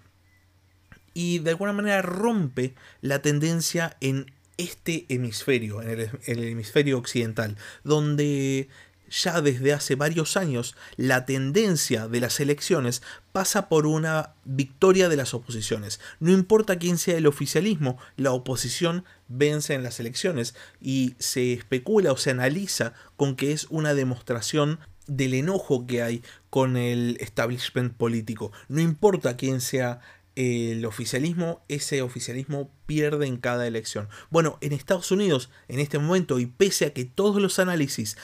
Y 1.13 1.39
de 1.39 1.51
alguna 1.51 1.71
manera 1.71 2.01
rompe 2.01 2.75
la 2.99 3.21
tendencia 3.21 3.95
en 4.01 4.33
este 4.57 5.05
hemisferio, 5.07 5.81
en 5.81 5.89
el, 5.91 5.99
en 6.25 6.39
el 6.39 6.43
hemisferio 6.43 6.97
occidental, 6.97 7.57
donde 7.85 8.67
ya 9.09 9.41
desde 9.41 9.73
hace 9.73 9.95
varios 9.95 10.37
años 10.37 10.75
la 10.95 11.25
tendencia 11.25 12.07
de 12.07 12.19
las 12.19 12.39
elecciones 12.39 13.01
pasa 13.31 13.69
por 13.69 13.85
una 13.85 14.33
victoria 14.45 15.09
de 15.09 15.17
las 15.17 15.33
oposiciones. 15.33 15.99
No 16.19 16.31
importa 16.31 16.77
quién 16.77 16.97
sea 16.97 17.17
el 17.17 17.27
oficialismo, 17.27 17.97
la 18.15 18.31
oposición 18.31 19.05
vence 19.27 19.73
en 19.73 19.83
las 19.83 19.99
elecciones 19.99 20.55
y 20.81 21.15
se 21.19 21.53
especula 21.53 22.11
o 22.11 22.17
se 22.17 22.31
analiza 22.31 22.93
con 23.15 23.35
que 23.35 23.51
es 23.51 23.67
una 23.69 23.93
demostración 23.93 24.79
del 25.07 25.33
enojo 25.33 25.87
que 25.87 26.01
hay 26.01 26.23
con 26.49 26.77
el 26.77 27.17
establishment 27.19 27.93
político. 27.93 28.51
No 28.67 28.81
importa 28.81 29.37
quién 29.37 29.61
sea 29.61 30.01
el 30.37 30.85
oficialismo, 30.85 31.63
ese 31.67 32.03
oficialismo 32.03 32.69
pierde 32.85 33.25
en 33.25 33.37
cada 33.37 33.65
elección. 33.65 34.07
Bueno, 34.29 34.59
en 34.61 34.71
Estados 34.71 35.09
Unidos, 35.09 35.49
en 35.67 35.79
este 35.79 35.97
momento, 35.97 36.37
y 36.37 36.45
pese 36.45 36.85
a 36.85 36.93
que 36.93 37.05
todos 37.05 37.41
los 37.41 37.57
análisis 37.57 38.17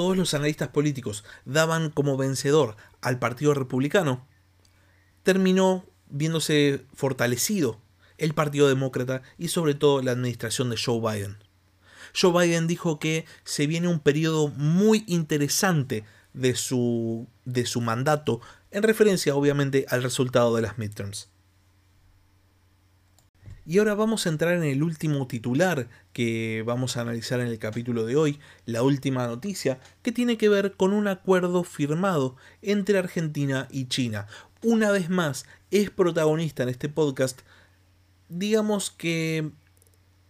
todos 0.00 0.16
los 0.16 0.32
analistas 0.32 0.68
políticos 0.68 1.24
daban 1.44 1.90
como 1.90 2.16
vencedor 2.16 2.74
al 3.02 3.18
Partido 3.18 3.52
Republicano, 3.52 4.26
terminó 5.24 5.84
viéndose 6.08 6.86
fortalecido 6.94 7.78
el 8.16 8.32
Partido 8.32 8.66
Demócrata 8.66 9.20
y 9.36 9.48
sobre 9.48 9.74
todo 9.74 10.00
la 10.00 10.12
administración 10.12 10.70
de 10.70 10.78
Joe 10.82 11.00
Biden. 11.00 11.36
Joe 12.18 12.32
Biden 12.32 12.66
dijo 12.66 12.98
que 12.98 13.26
se 13.44 13.66
viene 13.66 13.88
un 13.88 14.00
periodo 14.00 14.48
muy 14.48 15.04
interesante 15.06 16.06
de 16.32 16.54
su, 16.54 17.28
de 17.44 17.66
su 17.66 17.82
mandato, 17.82 18.40
en 18.70 18.82
referencia 18.82 19.34
obviamente 19.34 19.84
al 19.90 20.02
resultado 20.02 20.56
de 20.56 20.62
las 20.62 20.78
midterms. 20.78 21.28
Y 23.70 23.78
ahora 23.78 23.94
vamos 23.94 24.26
a 24.26 24.30
entrar 24.30 24.56
en 24.56 24.64
el 24.64 24.82
último 24.82 25.28
titular 25.28 25.88
que 26.12 26.64
vamos 26.66 26.96
a 26.96 27.02
analizar 27.02 27.38
en 27.38 27.46
el 27.46 27.60
capítulo 27.60 28.04
de 28.04 28.16
hoy, 28.16 28.40
la 28.66 28.82
última 28.82 29.28
noticia, 29.28 29.78
que 30.02 30.10
tiene 30.10 30.36
que 30.36 30.48
ver 30.48 30.72
con 30.72 30.92
un 30.92 31.06
acuerdo 31.06 31.62
firmado 31.62 32.34
entre 32.62 32.98
Argentina 32.98 33.68
y 33.70 33.84
China. 33.84 34.26
Una 34.64 34.90
vez 34.90 35.08
más, 35.08 35.46
es 35.70 35.88
protagonista 35.88 36.64
en 36.64 36.68
este 36.68 36.88
podcast, 36.88 37.42
digamos 38.28 38.90
que 38.90 39.52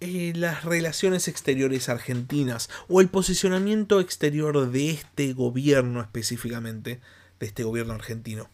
eh, 0.01 0.35
las 0.37 0.67
relaciones 0.67 1.27
exteriores 1.27 1.89
argentinas 1.89 2.69
o 2.89 3.01
el 3.01 3.09
posicionamiento 3.09 4.01
exterior 4.01 4.71
de 4.71 4.91
este 4.91 5.33
gobierno 5.33 6.03
específicamente, 6.03 7.01
de 7.39 7.47
este 7.47 7.63
gobierno 7.63 7.95
argentino. 7.95 8.51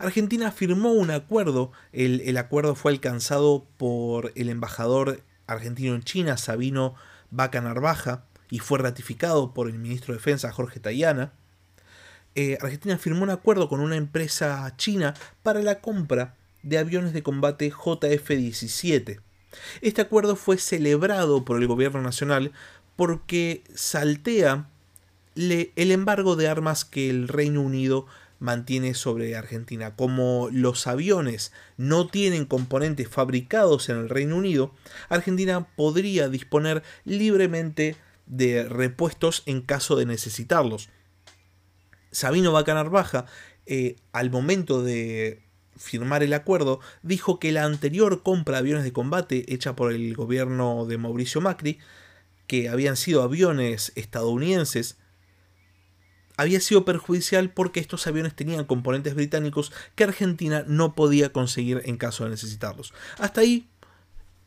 Argentina 0.00 0.50
firmó 0.50 0.92
un 0.92 1.10
acuerdo, 1.10 1.72
el, 1.92 2.36
acuerdo 2.38 2.74
fue 2.74 2.92
alcanzado 2.92 3.66
por 3.76 4.32
el 4.34 4.48
embajador 4.48 5.22
argentino 5.46 5.94
en 5.94 6.02
China, 6.02 6.38
Sabino 6.38 6.94
Vaca 7.30 7.60
Narvaja, 7.60 8.24
y 8.50 8.60
fue 8.60 8.78
ratificado 8.78 9.52
por 9.52 9.68
el 9.68 9.78
ministro 9.78 10.14
de 10.14 10.18
Defensa, 10.18 10.52
Jorge 10.52 10.80
Tayana. 10.80 11.32
Eh, 12.34 12.56
Argentina 12.62 12.96
firmó 12.96 13.22
un 13.24 13.30
acuerdo 13.30 13.68
con 13.68 13.80
una 13.80 13.96
empresa 13.96 14.72
china 14.78 15.14
para 15.42 15.60
la 15.60 15.80
compra 15.80 16.34
de 16.62 16.78
aviones 16.78 17.12
de 17.12 17.22
combate 17.22 17.70
JF-17. 17.70 19.20
Este 19.82 20.00
acuerdo 20.00 20.34
fue 20.34 20.56
celebrado 20.56 21.44
por 21.44 21.58
el 21.58 21.66
gobierno 21.66 22.00
nacional 22.00 22.52
porque 22.96 23.64
saltea 23.74 24.68
el 25.36 25.90
embargo 25.90 26.36
de 26.36 26.48
armas 26.48 26.84
que 26.84 27.10
el 27.10 27.28
Reino 27.28 27.60
Unido 27.60 28.06
mantiene 28.40 28.94
sobre 28.94 29.36
Argentina. 29.36 29.94
Como 29.94 30.48
los 30.50 30.88
aviones 30.88 31.52
no 31.76 32.08
tienen 32.08 32.46
componentes 32.46 33.08
fabricados 33.08 33.88
en 33.88 33.98
el 33.98 34.08
Reino 34.08 34.36
Unido, 34.36 34.74
Argentina 35.08 35.68
podría 35.76 36.28
disponer 36.28 36.82
libremente 37.04 37.96
de 38.26 38.64
repuestos 38.64 39.44
en 39.46 39.60
caso 39.60 39.94
de 39.94 40.06
necesitarlos. 40.06 40.88
Sabino 42.10 42.50
Bacanar 42.50 42.90
Baja, 42.90 43.26
eh, 43.66 43.96
al 44.12 44.30
momento 44.30 44.82
de 44.82 45.42
firmar 45.76 46.22
el 46.22 46.32
acuerdo, 46.32 46.80
dijo 47.02 47.38
que 47.38 47.52
la 47.52 47.64
anterior 47.64 48.22
compra 48.22 48.56
de 48.56 48.60
aviones 48.60 48.84
de 48.84 48.92
combate 48.92 49.52
hecha 49.52 49.76
por 49.76 49.92
el 49.92 50.14
gobierno 50.14 50.86
de 50.86 50.98
Mauricio 50.98 51.40
Macri, 51.40 51.78
que 52.46 52.68
habían 52.68 52.96
sido 52.96 53.22
aviones 53.22 53.92
estadounidenses 53.94 54.98
había 56.40 56.60
sido 56.60 56.86
perjudicial 56.86 57.50
porque 57.50 57.80
estos 57.80 58.06
aviones 58.06 58.34
tenían 58.34 58.64
componentes 58.64 59.14
británicos 59.14 59.72
que 59.94 60.04
Argentina 60.04 60.64
no 60.66 60.94
podía 60.94 61.32
conseguir 61.32 61.82
en 61.84 61.98
caso 61.98 62.24
de 62.24 62.30
necesitarlos. 62.30 62.94
Hasta 63.18 63.42
ahí 63.42 63.68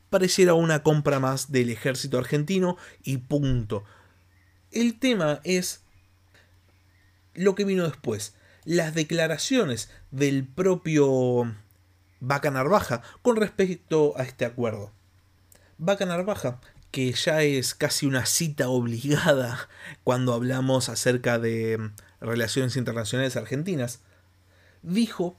pareciera 0.09 0.55
una 0.55 0.81
compra 0.81 1.19
más 1.19 1.51
del 1.51 1.69
ejército 1.69 2.17
argentino 2.17 2.77
y 3.03 3.17
punto. 3.17 3.83
El 4.71 4.97
tema 4.97 5.39
es 5.43 5.83
lo 7.35 7.53
que 7.53 7.63
vino 7.63 7.83
después, 7.83 8.35
las 8.65 8.95
declaraciones 8.95 9.91
del 10.09 10.47
propio 10.47 11.53
Vaca 12.19 12.49
Narvaja 12.49 13.03
con 13.21 13.35
respecto 13.35 14.13
a 14.17 14.23
este 14.23 14.45
acuerdo. 14.45 14.91
Vaca 15.77 16.07
Narvaja, 16.07 16.59
que 16.93 17.11
ya 17.11 17.41
es 17.41 17.73
casi 17.73 18.05
una 18.05 18.27
cita 18.27 18.69
obligada 18.69 19.67
cuando 20.03 20.31
hablamos 20.31 20.89
acerca 20.89 21.39
de 21.39 21.89
relaciones 22.21 22.77
internacionales 22.77 23.35
argentinas, 23.35 24.01
dijo 24.83 25.35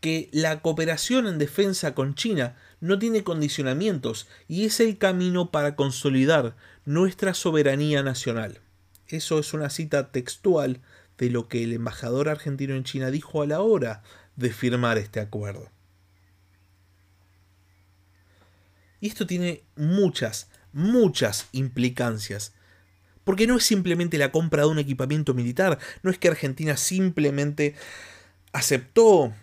que 0.00 0.30
la 0.32 0.62
cooperación 0.62 1.26
en 1.26 1.36
defensa 1.36 1.94
con 1.94 2.14
China 2.14 2.56
no 2.80 2.98
tiene 2.98 3.24
condicionamientos 3.24 4.26
y 4.48 4.64
es 4.64 4.80
el 4.80 4.96
camino 4.96 5.50
para 5.50 5.76
consolidar 5.76 6.56
nuestra 6.86 7.34
soberanía 7.34 8.02
nacional. 8.02 8.62
Eso 9.06 9.38
es 9.40 9.52
una 9.52 9.68
cita 9.68 10.12
textual 10.12 10.80
de 11.18 11.28
lo 11.28 11.46
que 11.46 11.62
el 11.62 11.74
embajador 11.74 12.30
argentino 12.30 12.74
en 12.74 12.84
China 12.84 13.10
dijo 13.10 13.42
a 13.42 13.46
la 13.46 13.60
hora 13.60 14.02
de 14.36 14.50
firmar 14.50 14.96
este 14.96 15.20
acuerdo. 15.20 15.73
Y 19.04 19.08
esto 19.08 19.26
tiene 19.26 19.64
muchas, 19.76 20.48
muchas 20.72 21.48
implicancias. 21.52 22.54
Porque 23.22 23.46
no 23.46 23.58
es 23.58 23.64
simplemente 23.64 24.16
la 24.16 24.32
compra 24.32 24.62
de 24.62 24.70
un 24.70 24.78
equipamiento 24.78 25.34
militar, 25.34 25.78
no 26.02 26.10
es 26.10 26.16
que 26.16 26.28
Argentina 26.28 26.78
simplemente 26.78 27.74
aceptó 28.54 29.34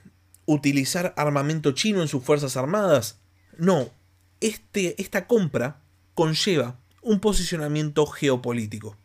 utilizar 0.48 1.14
armamento 1.16 1.74
chino 1.74 2.02
en 2.02 2.08
sus 2.08 2.24
Fuerzas 2.24 2.58
Armadas. 2.58 3.20
No, 3.56 3.92
este, 4.40 5.00
esta 5.00 5.28
compra 5.28 5.84
conlleva 6.16 6.80
un 7.04 7.20
posicionamiento 7.20 8.08
geopolítico. 8.08 8.98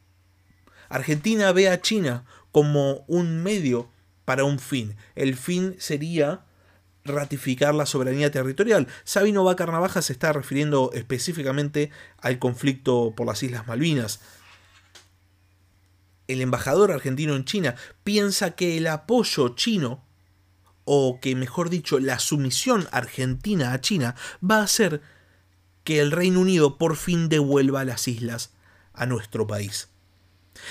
Argentina 0.89 1.53
ve 1.53 1.69
a 1.69 1.83
China 1.83 2.25
como 2.51 3.05
un 3.09 3.43
medio 3.43 3.91
para 4.25 4.45
un 4.45 4.59
fin. 4.59 4.97
El 5.17 5.37
fin 5.37 5.77
sería 5.79 6.46
ratificar 7.07 7.75
la 7.75 7.87
soberanía 7.87 8.31
territorial. 8.31 8.89
Sabino 9.05 9.45
Vaca 9.45 10.03
se 10.03 10.13
está 10.13 10.33
refiriendo 10.33 10.91
específicamente 10.95 11.91
al 12.19 12.39
conflicto 12.39 13.15
por 13.17 13.27
las 13.27 13.43
Islas 13.43 13.67
Malvinas. 13.67 14.21
El 16.29 16.41
embajador 16.41 16.93
argentino 16.93 17.37
en 17.37 17.45
China 17.45 17.77
piensa 18.05 18.53
que 18.53 18.77
el 18.77 18.87
apoyo 18.89 19.51
chino 19.51 20.05
o 20.85 21.19
que 21.21 21.35
mejor 21.35 21.71
dicho 21.71 21.99
la 21.99 22.19
sumisión 22.19 22.89
argentina 22.93 23.73
a 23.73 23.81
China 23.81 24.15
va 24.43 24.59
a 24.59 24.65
hacer 24.65 25.03
que 25.85 26.01
el 26.01 26.11
Reino 26.11 26.41
Unido 26.41 26.79
por 26.79 26.97
fin 26.97 27.29
devuelva 27.29 27.85
las 27.85 28.09
islas 28.09 28.51
a 28.93 29.07
nuestro 29.07 29.47
país. 29.47 29.89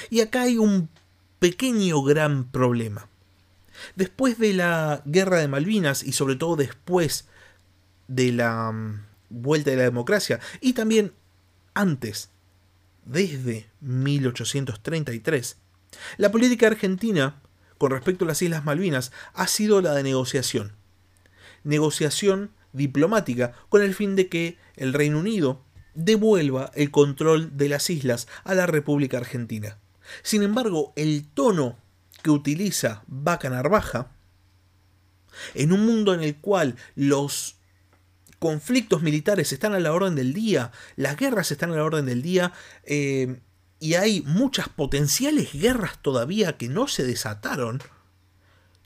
Y 0.10 0.22
acá 0.22 0.44
hay 0.44 0.58
un 0.58 0.90
pequeño 1.40 2.02
gran 2.04 2.52
problema. 2.52 3.08
Después 3.96 4.38
de 4.40 4.54
la 4.54 5.02
guerra 5.06 5.40
de 5.40 5.48
Malvinas 5.48 6.04
y 6.04 6.12
sobre 6.12 6.36
todo 6.36 6.56
después 6.56 7.28
de 8.08 8.32
la 8.32 8.72
mm, 8.72 9.06
vuelta 9.30 9.72
de 9.72 9.78
la 9.78 9.84
democracia 9.84 10.40
y 10.62 10.74
también 10.74 11.14
antes, 11.74 12.30
desde 13.06 13.70
1833, 13.82 15.58
la 16.18 16.32
política 16.32 16.68
argentina 16.68 17.42
con 17.78 17.92
respecto 17.92 18.26
a 18.26 18.28
las 18.28 18.42
Islas 18.42 18.66
Malvinas 18.66 19.12
ha 19.34 19.48
sido 19.48 19.82
la 19.82 19.94
de 19.94 20.04
negociación. 20.04 20.74
Negociación 21.64 22.52
diplomática 22.74 23.54
con 23.70 23.82
el 23.82 23.94
fin 23.94 24.16
de 24.16 24.28
que 24.28 24.58
el 24.76 24.94
Reino 24.94 25.20
Unido 25.20 25.62
devuelva 25.94 26.72
el 26.76 26.92
control 26.92 27.58
de 27.58 27.70
las 27.70 27.90
islas 27.90 28.28
a 28.44 28.54
la 28.54 28.66
República 28.66 29.18
Argentina. 29.18 29.78
Sin 30.24 30.44
embargo, 30.44 30.94
el 30.96 31.26
tono 31.26 31.78
que 32.26 32.32
utiliza 32.32 33.04
Vaca 33.06 33.52
Narvaja, 33.52 34.10
en 35.54 35.72
un 35.72 35.86
mundo 35.86 36.12
en 36.12 36.24
el 36.24 36.38
cual 36.38 36.76
los 36.96 37.58
conflictos 38.40 39.04
militares 39.04 39.54
están 39.54 39.76
a 39.76 39.80
la 39.80 39.94
orden 39.94 40.16
del 40.16 40.34
día, 40.34 40.72
las 40.96 41.18
guerras 41.18 41.52
están 41.52 41.72
a 41.72 41.76
la 41.76 41.84
orden 41.84 42.08
del 42.08 42.24
día, 42.24 42.52
eh, 42.84 43.42
y 43.80 43.94
hay 43.94 44.24
muchas 44.24 44.70
potenciales 44.70 45.54
guerras 45.54 46.02
todavía 46.02 46.58
que 46.58 46.68
no 46.68 46.88
se 46.88 47.04
desataron, 47.04 47.84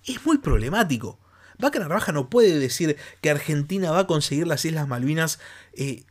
es 0.05 0.25
muy 0.25 0.39
problemático. 0.39 1.17
Vaca 1.57 1.79
Narvaja 1.79 2.11
no 2.11 2.29
puede 2.29 2.59
decir 2.59 2.97
que 3.21 3.29
Argentina 3.29 3.91
va 3.91 3.99
a 3.99 4.07
conseguir 4.07 4.47
las 4.47 4.65
Islas 4.65 4.89
Malvinas 4.89 5.39
eh, 5.71 6.03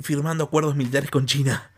firmando 0.00 0.44
acuerdos 0.44 0.74
militares 0.74 1.10
con 1.10 1.26
China. 1.26 1.71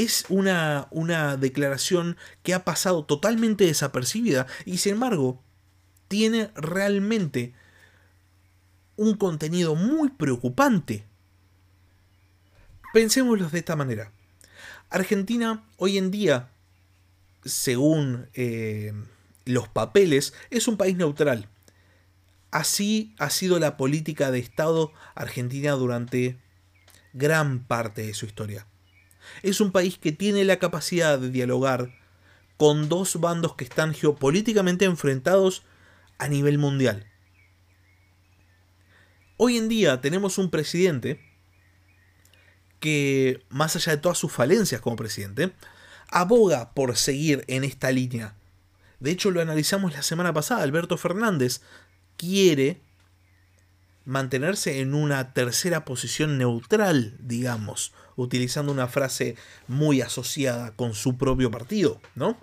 Es 0.00 0.24
una, 0.28 0.88
una 0.90 1.36
declaración 1.36 2.16
que 2.42 2.54
ha 2.54 2.64
pasado 2.64 3.04
totalmente 3.04 3.66
desapercibida 3.66 4.46
y 4.64 4.78
sin 4.78 4.94
embargo 4.94 5.42
tiene 6.08 6.50
realmente 6.54 7.52
un 8.96 9.16
contenido 9.16 9.74
muy 9.74 10.10
preocupante 10.10 11.04
Pensémoslo 12.92 13.48
de 13.48 13.58
esta 13.58 13.76
manera. 13.76 14.10
Argentina 14.88 15.64
hoy 15.76 15.96
en 15.96 16.10
día, 16.10 16.48
según 17.44 18.28
eh, 18.34 18.92
los 19.44 19.68
papeles, 19.68 20.34
es 20.50 20.66
un 20.66 20.76
país 20.76 20.96
neutral. 20.96 21.48
Así 22.50 23.14
ha 23.18 23.30
sido 23.30 23.60
la 23.60 23.76
política 23.76 24.32
de 24.32 24.40
Estado 24.40 24.92
argentina 25.14 25.72
durante 25.72 26.38
gran 27.12 27.60
parte 27.60 28.02
de 28.02 28.14
su 28.14 28.26
historia. 28.26 28.66
Es 29.42 29.60
un 29.60 29.72
país 29.72 29.98
que 29.98 30.12
tiene 30.12 30.44
la 30.44 30.58
capacidad 30.58 31.18
de 31.18 31.30
dialogar 31.30 31.94
con 32.56 32.88
dos 32.88 33.18
bandos 33.20 33.54
que 33.56 33.64
están 33.64 33.94
geopolíticamente 33.94 34.84
enfrentados 34.84 35.64
a 36.18 36.28
nivel 36.28 36.58
mundial. 36.58 37.06
Hoy 39.36 39.56
en 39.56 39.68
día 39.68 40.02
tenemos 40.02 40.36
un 40.36 40.50
presidente 40.50 41.20
que, 42.78 43.42
más 43.48 43.76
allá 43.76 43.96
de 43.96 44.02
todas 44.02 44.18
sus 44.18 44.30
falencias 44.30 44.80
como 44.80 44.96
presidente, 44.96 45.52
aboga 46.10 46.74
por 46.74 46.96
seguir 46.96 47.44
en 47.46 47.64
esta 47.64 47.90
línea. 47.92 48.34
De 48.98 49.10
hecho, 49.10 49.30
lo 49.30 49.40
analizamos 49.40 49.92
la 49.92 50.02
semana 50.02 50.34
pasada. 50.34 50.62
Alberto 50.62 50.98
Fernández 50.98 51.62
quiere 52.18 52.82
mantenerse 54.04 54.80
en 54.80 54.94
una 54.94 55.32
tercera 55.32 55.84
posición 55.84 56.36
neutral, 56.36 57.16
digamos, 57.20 57.94
utilizando 58.22 58.72
una 58.72 58.88
frase 58.88 59.36
muy 59.68 60.00
asociada 60.00 60.72
con 60.76 60.94
su 60.94 61.16
propio 61.16 61.50
partido, 61.50 62.00
¿no? 62.14 62.38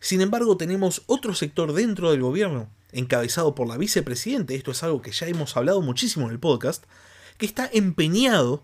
Sin 0.00 0.20
embargo, 0.20 0.56
tenemos 0.56 1.02
otro 1.06 1.34
sector 1.34 1.72
dentro 1.72 2.10
del 2.10 2.20
gobierno, 2.20 2.68
encabezado 2.92 3.54
por 3.54 3.66
la 3.66 3.78
vicepresidente, 3.78 4.54
esto 4.54 4.70
es 4.70 4.82
algo 4.82 5.02
que 5.02 5.12
ya 5.12 5.26
hemos 5.26 5.56
hablado 5.56 5.80
muchísimo 5.80 6.26
en 6.26 6.32
el 6.32 6.40
podcast, 6.40 6.84
que 7.38 7.46
está 7.46 7.68
empeñado 7.72 8.62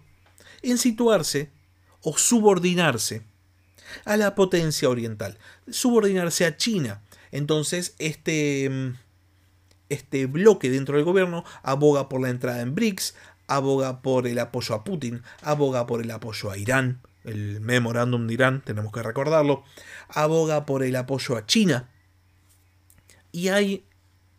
en 0.62 0.78
situarse 0.78 1.50
o 2.02 2.16
subordinarse 2.16 3.22
a 4.04 4.16
la 4.16 4.34
potencia 4.34 4.88
oriental, 4.88 5.38
subordinarse 5.70 6.46
a 6.46 6.56
China. 6.56 7.02
Entonces, 7.32 7.94
este, 7.98 8.70
este 9.88 10.26
bloque 10.26 10.70
dentro 10.70 10.96
del 10.96 11.04
gobierno 11.04 11.44
aboga 11.62 12.08
por 12.08 12.20
la 12.20 12.30
entrada 12.30 12.60
en 12.60 12.74
BRICS, 12.74 13.14
aboga 13.50 14.00
por 14.00 14.28
el 14.28 14.38
apoyo 14.38 14.76
a 14.76 14.84
Putin, 14.84 15.22
aboga 15.42 15.86
por 15.86 16.00
el 16.00 16.10
apoyo 16.12 16.52
a 16.52 16.56
Irán, 16.56 17.02
el 17.24 17.60
memorándum 17.60 18.28
de 18.28 18.34
Irán, 18.34 18.62
tenemos 18.64 18.92
que 18.92 19.02
recordarlo, 19.02 19.64
aboga 20.08 20.64
por 20.64 20.84
el 20.84 20.94
apoyo 20.94 21.36
a 21.36 21.44
China. 21.46 21.90
Y 23.32 23.48
hay 23.48 23.84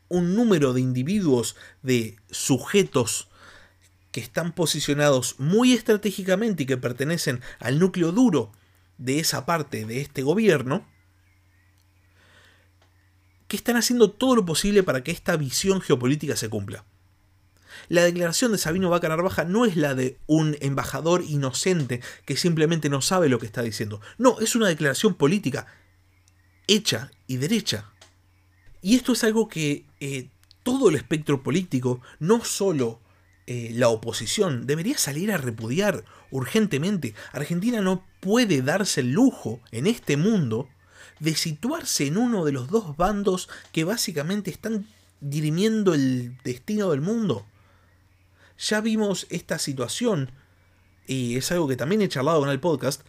un 0.08 0.34
número 0.34 0.72
de 0.72 0.80
individuos, 0.80 1.58
de 1.84 2.16
sujetos 2.30 3.28
que 4.12 4.22
están 4.22 4.54
posicionados 4.54 5.40
muy 5.40 5.74
estratégicamente 5.74 6.64
y 6.64 6.66
que 6.66 6.78
pertenecen 6.78 7.42
al 7.60 7.80
núcleo 7.80 8.14
duro 8.14 8.54
de 8.98 9.20
esa 9.20 9.46
parte 9.46 9.86
de 9.86 10.00
este 10.00 10.22
gobierno, 10.24 10.88
que 13.50 13.58
están 13.58 13.76
haciendo 13.76 14.12
todo 14.12 14.38
lo 14.38 14.46
posible 14.46 14.84
para 14.84 15.04
que 15.04 15.12
esta 15.12 15.36
visión 15.36 15.82
geopolítica 15.82 16.38
se 16.38 16.48
cumpla. 16.48 16.86
La 17.90 18.04
declaración 18.04 18.52
de 18.52 18.58
Sabino 18.58 18.90
Vaca 18.90 19.10
Narvaja 19.10 19.44
no 19.44 19.66
es 19.66 19.76
la 19.76 19.96
de 19.96 20.18
un 20.28 20.58
embajador 20.62 21.24
inocente 21.28 22.02
que 22.26 22.38
simplemente 22.38 22.90
no 22.90 23.02
sabe 23.02 23.30
lo 23.30 23.40
que 23.40 23.46
está 23.46 23.62
diciendo. 23.62 24.02
No, 24.18 24.40
es 24.40 24.56
una 24.56 24.68
declaración 24.68 25.16
política 25.16 25.68
hecha 26.68 27.12
y 27.28 27.38
derecha. 27.38 27.92
Y 28.82 28.96
esto 28.96 29.14
es 29.14 29.24
algo 29.24 29.48
que 29.48 29.86
eh, 30.00 30.30
todo 30.64 30.90
el 30.90 30.96
espectro 30.96 31.44
político, 31.44 32.02
no 32.20 32.44
solo 32.44 33.00
eh, 33.48 33.72
la 33.74 33.90
oposición 33.90 34.66
debería 34.66 34.98
salir 34.98 35.32
a 35.32 35.38
repudiar 35.38 36.06
urgentemente. 36.30 37.14
Argentina 37.34 37.82
no 37.82 38.06
puede 38.20 38.62
darse 38.62 39.02
el 39.02 39.12
lujo 39.12 39.60
en 39.72 39.88
este 39.88 40.18
mundo 40.18 40.70
de 41.20 41.36
situarse 41.36 42.08
en 42.08 42.18
uno 42.18 42.46
de 42.46 42.52
los 42.52 42.70
dos 42.70 42.96
bandos 42.98 43.50
que 43.72 43.84
básicamente 43.84 44.52
están 44.52 44.88
dirimiendo 45.20 45.94
el 45.94 46.38
destino 46.44 46.92
del 46.92 47.02
mundo. 47.02 47.46
Ya 48.62 48.80
vimos 48.80 49.26
esta 49.30 49.58
situación, 49.58 50.32
y 51.08 51.38
es 51.38 51.52
algo 51.52 51.68
que 51.68 51.76
también 51.76 52.02
he 52.02 52.10
charlado 52.10 52.44
en 52.44 52.52
el 52.52 52.60
podcast, 52.60 53.02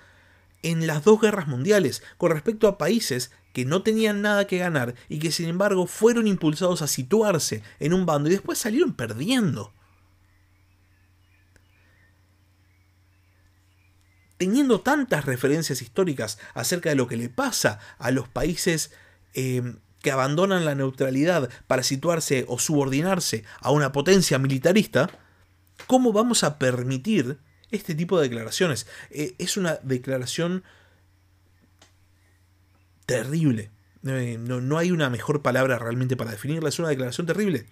en 0.62 0.86
las 0.86 1.04
dos 1.04 1.20
guerras 1.20 1.46
mundiales, 1.46 2.02
con 2.16 2.30
respecto 2.30 2.68
a 2.68 2.78
países 2.78 3.32
que 3.52 3.66
no 3.66 3.82
tenían 3.82 4.22
nada 4.22 4.46
que 4.46 4.58
ganar 4.58 4.94
y 5.08 5.18
que 5.18 5.30
sin 5.30 5.48
embargo 5.48 5.86
fueron 5.86 6.26
impulsados 6.26 6.80
a 6.80 6.86
situarse 6.86 7.62
en 7.80 7.92
un 7.92 8.06
bando 8.06 8.30
y 8.30 8.32
después 8.32 8.58
salieron 8.58 8.94
perdiendo. 8.94 9.72
teniendo 14.38 14.80
tantas 14.80 15.24
referencias 15.24 15.82
históricas 15.82 16.36
acerca 16.52 16.88
de 16.88 16.96
lo 16.96 17.06
que 17.06 17.16
le 17.16 17.28
pasa 17.28 17.78
a 18.00 18.10
los 18.10 18.26
países 18.26 18.90
em, 19.34 19.78
que 20.00 20.10
abandonan 20.10 20.64
la 20.64 20.74
neutralidad 20.74 21.48
para 21.68 21.84
situarse 21.84 22.44
o 22.48 22.58
subordinarse 22.58 23.44
a 23.60 23.70
una 23.70 23.92
potencia 23.92 24.40
militarista, 24.40 25.21
¿cómo 25.86 26.12
vamos 26.12 26.44
a 26.44 26.58
permitir 26.58 27.38
este 27.70 27.94
tipo 27.94 28.18
de 28.18 28.28
declaraciones? 28.28 28.86
Eh, 29.10 29.34
es 29.38 29.56
una 29.56 29.78
declaración 29.82 30.64
terrible. 33.06 33.70
Eh, 34.04 34.36
no, 34.38 34.60
no 34.60 34.78
hay 34.78 34.90
una 34.90 35.10
mejor 35.10 35.42
palabra 35.42 35.78
realmente 35.78 36.16
para 36.16 36.32
definirla, 36.32 36.68
es 36.68 36.78
una 36.78 36.88
declaración 36.88 37.26
terrible. 37.26 37.66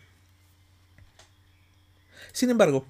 Sin 2.33 2.51
embargo, 2.51 2.87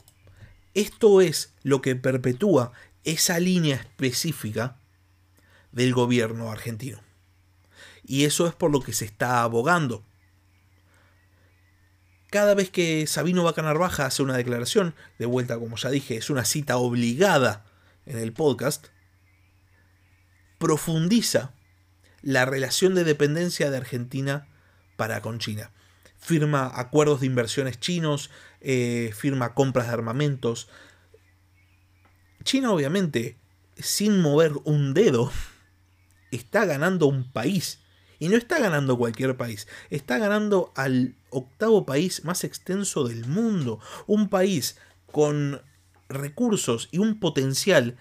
esto 0.75 1.21
es 1.21 1.55
lo 1.63 1.81
que 1.81 1.97
perpetúa 1.97 2.73
esa 3.05 3.39
línea 3.39 3.77
específica 3.77 4.77
del 5.73 5.95
gobierno 5.95 6.51
argentino. 6.51 7.01
Y 8.05 8.25
eso 8.25 8.47
es 8.47 8.55
por 8.55 8.71
lo 8.71 8.81
que 8.81 8.93
se 8.93 9.05
está 9.05 9.43
abogando. 9.43 10.05
Cada 12.31 12.55
vez 12.55 12.71
que 12.71 13.07
Sabino 13.09 13.43
Bacanarbaja 13.43 14.07
hace 14.07 14.23
una 14.23 14.37
declaración, 14.37 14.95
de 15.19 15.27
vuelta 15.27 15.59
como 15.59 15.77
ya 15.77 15.91
dije, 15.91 16.17
es 16.17 16.31
una 16.31 16.45
cita 16.45 16.77
obligada 16.77 17.67
en 18.07 18.19
el 18.19 18.33
podcast, 18.33 18.87
profundiza 20.59 21.53
la 22.23 22.45
relación 22.45 22.95
de 22.95 23.03
dependencia 23.03 23.71
de 23.71 23.79
Argentina 23.79 24.47
para 24.97 25.23
con 25.23 25.39
China. 25.41 25.73
Firma 26.19 26.71
acuerdos 26.75 27.21
de 27.21 27.27
inversiones 27.27 27.81
chinos, 27.81 28.31
eh, 28.61 29.13
firma 29.17 29.55
compras 29.55 29.89
de 29.89 29.95
armamentos, 29.95 30.69
China 32.45 32.73
obviamente, 32.73 33.39
sin 33.77 34.21
mover 34.21 34.53
un 34.65 34.95
dedo, 34.95 35.33
está 36.31 36.65
ganando 36.65 37.07
un 37.07 37.31
país. 37.31 37.80
Y 38.21 38.29
no 38.29 38.37
está 38.37 38.61
ganando 38.61 38.97
cualquier 38.97 39.37
país, 39.37 39.67
está 39.89 40.19
ganando 40.19 40.73
al 40.77 41.17
octavo 41.31 41.85
país 41.87 42.25
más 42.25 42.45
extenso 42.45 43.09
del 43.09 43.27
mundo. 43.27 43.81
Un 44.07 44.29
país 44.29 44.77
con 45.11 45.63
recursos 46.09 46.89
y 46.93 46.99
un 46.99 47.19
potencial 47.19 47.97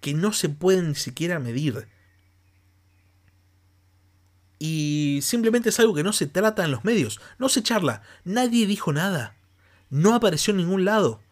que 0.00 0.12
no 0.12 0.32
se 0.32 0.50
pueden 0.50 0.88
ni 0.88 0.94
siquiera 0.96 1.38
medir. 1.38 1.88
Y 4.58 5.20
simplemente 5.22 5.70
es 5.70 5.78
algo 5.78 5.94
que 5.94 6.02
no 6.02 6.12
se 6.12 6.26
trata 6.26 6.64
en 6.64 6.72
los 6.72 6.84
medios, 6.84 7.20
no 7.38 7.48
se 7.48 7.62
charla, 7.62 8.02
nadie 8.24 8.66
dijo 8.66 8.92
nada, 8.92 9.36
no 9.90 10.14
apareció 10.14 10.50
en 10.50 10.58
ningún 10.58 10.84
lado 10.84 11.22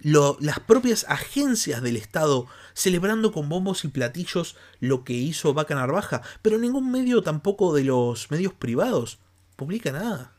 las 0.00 0.60
propias 0.60 1.04
agencias 1.08 1.82
del 1.82 1.96
Estado 1.96 2.46
celebrando 2.76 3.32
con 3.32 3.48
bombos 3.48 3.86
y 3.86 3.88
platillos 3.88 4.54
lo 4.80 5.02
que 5.02 5.14
hizo 5.14 5.54
Vaca 5.54 5.74
Narvaja, 5.74 6.20
pero 6.42 6.58
ningún 6.58 6.90
medio 6.90 7.22
tampoco 7.22 7.74
de 7.74 7.84
los 7.84 8.30
medios 8.30 8.52
privados 8.52 9.18
publica 9.56 9.92
nada. 9.92 10.36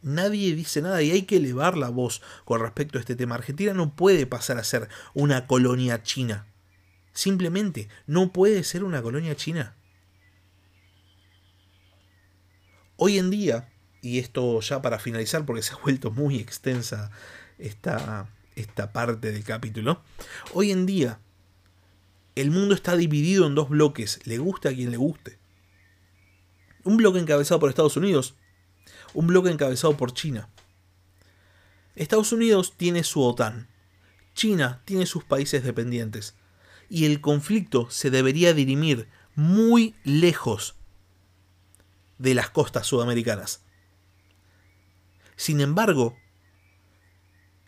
Nadie 0.00 0.54
dice 0.54 0.80
nada 0.80 1.02
y 1.02 1.10
hay 1.10 1.22
que 1.22 1.38
elevar 1.38 1.76
la 1.76 1.88
voz 1.88 2.22
con 2.44 2.60
respecto 2.60 2.98
a 2.98 3.00
este 3.00 3.16
tema. 3.16 3.34
Argentina 3.34 3.74
no 3.74 3.96
puede 3.96 4.26
pasar 4.26 4.58
a 4.58 4.64
ser 4.64 4.88
una 5.12 5.48
colonia 5.48 6.04
china. 6.04 6.46
Simplemente 7.12 7.88
no 8.06 8.32
puede 8.32 8.62
ser 8.62 8.84
una 8.84 9.02
colonia 9.02 9.34
china. 9.34 9.74
Hoy 12.94 13.18
en 13.18 13.28
día, 13.28 13.72
y 14.02 14.20
esto 14.20 14.60
ya 14.60 14.80
para 14.82 15.00
finalizar 15.00 15.44
porque 15.44 15.62
se 15.62 15.74
ha 15.74 15.78
vuelto 15.78 16.12
muy 16.12 16.38
extensa 16.38 17.10
esta, 17.58 18.28
esta 18.54 18.92
parte 18.92 19.32
del 19.32 19.42
capítulo. 19.42 20.04
Hoy 20.54 20.70
en 20.70 20.86
día, 20.86 21.18
el 22.36 22.50
mundo 22.50 22.74
está 22.74 22.96
dividido 22.96 23.46
en 23.46 23.54
dos 23.54 23.70
bloques, 23.70 24.20
le 24.24 24.38
gusta 24.38 24.68
a 24.68 24.74
quien 24.74 24.90
le 24.90 24.98
guste. 24.98 25.38
Un 26.84 26.98
bloque 26.98 27.18
encabezado 27.18 27.58
por 27.58 27.70
Estados 27.70 27.96
Unidos, 27.96 28.36
un 29.14 29.26
bloque 29.26 29.50
encabezado 29.50 29.96
por 29.96 30.12
China. 30.12 30.48
Estados 31.96 32.32
Unidos 32.32 32.74
tiene 32.76 33.02
su 33.04 33.22
OTAN, 33.22 33.68
China 34.34 34.82
tiene 34.84 35.06
sus 35.06 35.24
países 35.24 35.64
dependientes, 35.64 36.34
y 36.90 37.06
el 37.06 37.22
conflicto 37.22 37.90
se 37.90 38.10
debería 38.10 38.52
dirimir 38.52 39.08
muy 39.34 39.94
lejos 40.04 40.76
de 42.18 42.34
las 42.34 42.50
costas 42.50 42.86
sudamericanas. 42.86 43.62
Sin 45.36 45.60
embargo, 45.62 46.18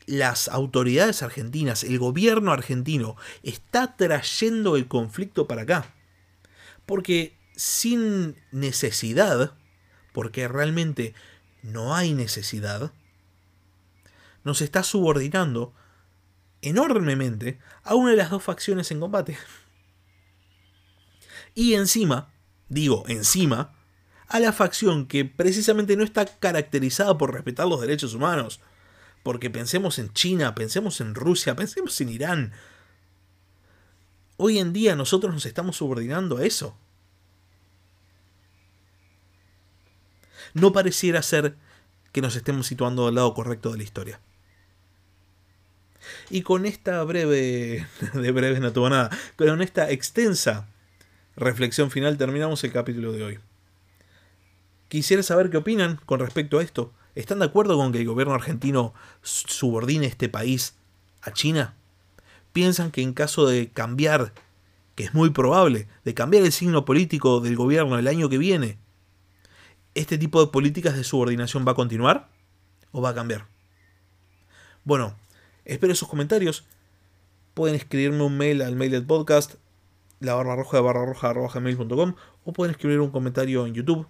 las 0.09 0.49
autoridades 0.49 1.23
argentinas, 1.23 1.85
el 1.85 1.99
gobierno 1.99 2.51
argentino, 2.51 3.17
está 3.43 3.97
trayendo 3.97 4.77
el 4.77 4.89
conflicto 4.89 5.47
para 5.47 5.63
acá. 5.63 5.95
Porque 6.87 7.37
sin 7.55 8.35
necesidad, 8.51 9.53
porque 10.15 10.49
realmente 10.49 11.15
no 11.63 11.95
hay 11.95 12.15
necesidad, 12.15 12.91
nos 14.45 14.63
está 14.63 14.83
subordinando 14.83 15.75
enormemente 16.63 17.59
a 17.83 17.95
una 17.95 18.13
de 18.13 18.17
las 18.17 18.31
dos 18.31 18.43
facciones 18.43 18.91
en 18.91 19.01
combate. 19.01 19.37
Y 21.55 21.75
encima, 21.75 22.33
digo 22.71 23.05
encima, 23.09 23.75
a 24.27 24.41
la 24.41 24.55
facción 24.55 25.07
que 25.07 25.27
precisamente 25.27 25.97
no 25.97 26.05
está 26.05 26.25
caracterizada 26.25 27.19
por 27.19 27.35
respetar 27.35 27.67
los 27.67 27.83
derechos 27.83 28.15
humanos, 28.15 28.61
porque 29.29 29.51
pensemos 29.51 29.99
en 29.99 30.11
China, 30.15 30.55
pensemos 30.55 31.03
en 31.03 31.15
Rusia, 31.15 31.55
pensemos 31.55 32.01
en 32.01 32.09
Irán. 32.09 32.53
Hoy 34.39 34.59
en 34.59 34.73
día 34.73 34.97
nosotros 34.97 35.35
nos 35.35 35.45
estamos 35.45 35.77
subordinando 35.77 36.39
a 36.39 36.47
eso. 36.47 36.75
No 40.55 40.73
pareciera 40.73 41.21
ser 41.21 41.57
que 42.13 42.23
nos 42.23 42.37
estemos 42.37 42.69
situando 42.69 43.07
al 43.07 43.17
lado 43.17 43.35
correcto 43.35 43.71
de 43.71 43.77
la 43.77 43.83
historia. 43.83 44.19
Y 46.31 46.41
con 46.41 46.65
esta 46.65 47.05
breve, 47.05 47.87
de 48.15 48.33
breve 48.33 48.61
no 48.61 48.73
tuvo 48.73 48.89
nada, 48.89 49.11
con 49.37 49.61
esta 49.61 49.91
extensa 49.91 50.69
reflexión 51.37 51.91
final 51.91 52.17
terminamos 52.17 52.65
el 52.65 52.73
capítulo 52.73 53.13
de 53.13 53.25
hoy. 53.25 53.39
Quisiera 54.89 55.23
saber 55.23 55.51
qué 55.51 55.59
opinan 55.59 56.01
con 56.07 56.19
respecto 56.19 56.61
a 56.61 56.63
esto. 56.63 56.95
¿Están 57.19 57.41
de 57.41 57.47
acuerdo 57.47 57.77
con 57.77 57.91
que 57.91 57.99
el 57.99 58.07
gobierno 58.07 58.33
argentino 58.33 58.95
subordine 59.23 60.07
este 60.07 60.29
país 60.29 60.77
a 61.21 61.33
China? 61.33 61.75
¿Piensan 62.53 62.93
que 62.93 63.03
en 63.03 63.13
caso 63.13 63.45
de 63.45 63.71
cambiar, 63.71 64.33
que 64.95 65.03
es 65.03 65.15
muy 65.15 65.31
probable, 65.31 65.89
de 66.05 66.15
cambiar 66.15 66.45
el 66.45 66.53
signo 66.53 66.85
político 66.85 67.41
del 67.41 67.57
gobierno 67.57 67.99
el 67.99 68.07
año 68.07 68.29
que 68.29 68.39
viene, 68.39 68.79
este 69.97 70.17
tipo 70.17 70.41
de 70.41 70.53
políticas 70.53 70.95
de 70.95 71.03
subordinación 71.03 71.67
va 71.67 71.73
a 71.73 71.75
continuar 71.75 72.29
o 72.93 73.03
va 73.03 73.09
a 73.09 73.15
cambiar? 73.17 73.49
Bueno, 74.85 75.17
espero 75.65 75.97
sus 75.97 76.07
comentarios. 76.07 76.67
Pueden 77.55 77.75
escribirme 77.75 78.23
un 78.23 78.39
mail 78.39 78.63
al 78.63 78.77
mail 78.77 78.93
del 78.93 79.05
podcast, 79.05 79.57
la 80.21 80.35
barra 80.35 80.55
roja 80.55 80.77
de 80.77 80.83
barra 80.85 81.05
roja 81.05 81.35
o 82.45 82.53
pueden 82.53 82.71
escribir 82.71 83.01
un 83.01 83.11
comentario 83.11 83.67
en 83.67 83.75
YouTube 83.75 84.07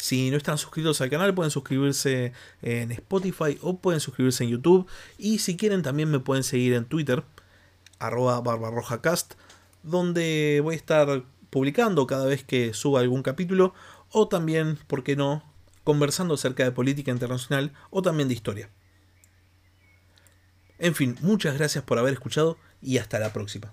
si 0.00 0.30
no 0.30 0.36
están 0.36 0.58
suscritos 0.58 1.00
al 1.00 1.10
canal, 1.10 1.34
pueden 1.34 1.50
suscribirse 1.50 2.32
en 2.62 2.92
Spotify 2.92 3.58
o 3.62 3.78
pueden 3.78 4.00
suscribirse 4.00 4.44
en 4.44 4.50
YouTube. 4.50 4.86
Y 5.18 5.38
si 5.38 5.56
quieren, 5.56 5.82
también 5.82 6.10
me 6.10 6.20
pueden 6.20 6.42
seguir 6.42 6.74
en 6.74 6.84
Twitter, 6.84 7.24
arroba 7.98 8.40
barbarrojacast, 8.40 9.34
donde 9.82 10.60
voy 10.62 10.74
a 10.74 10.76
estar 10.76 11.24
publicando 11.50 12.06
cada 12.06 12.26
vez 12.26 12.44
que 12.44 12.74
suba 12.74 13.00
algún 13.00 13.22
capítulo. 13.22 13.74
O 14.10 14.28
también, 14.28 14.78
¿por 14.86 15.04
qué 15.04 15.16
no?, 15.16 15.44
conversando 15.84 16.34
acerca 16.34 16.64
de 16.64 16.72
política 16.72 17.10
internacional 17.10 17.72
o 17.90 18.02
también 18.02 18.28
de 18.28 18.34
historia. 18.34 18.70
En 20.78 20.94
fin, 20.94 21.16
muchas 21.20 21.56
gracias 21.56 21.84
por 21.84 21.98
haber 21.98 22.14
escuchado 22.14 22.56
y 22.80 22.98
hasta 22.98 23.18
la 23.18 23.32
próxima. 23.32 23.72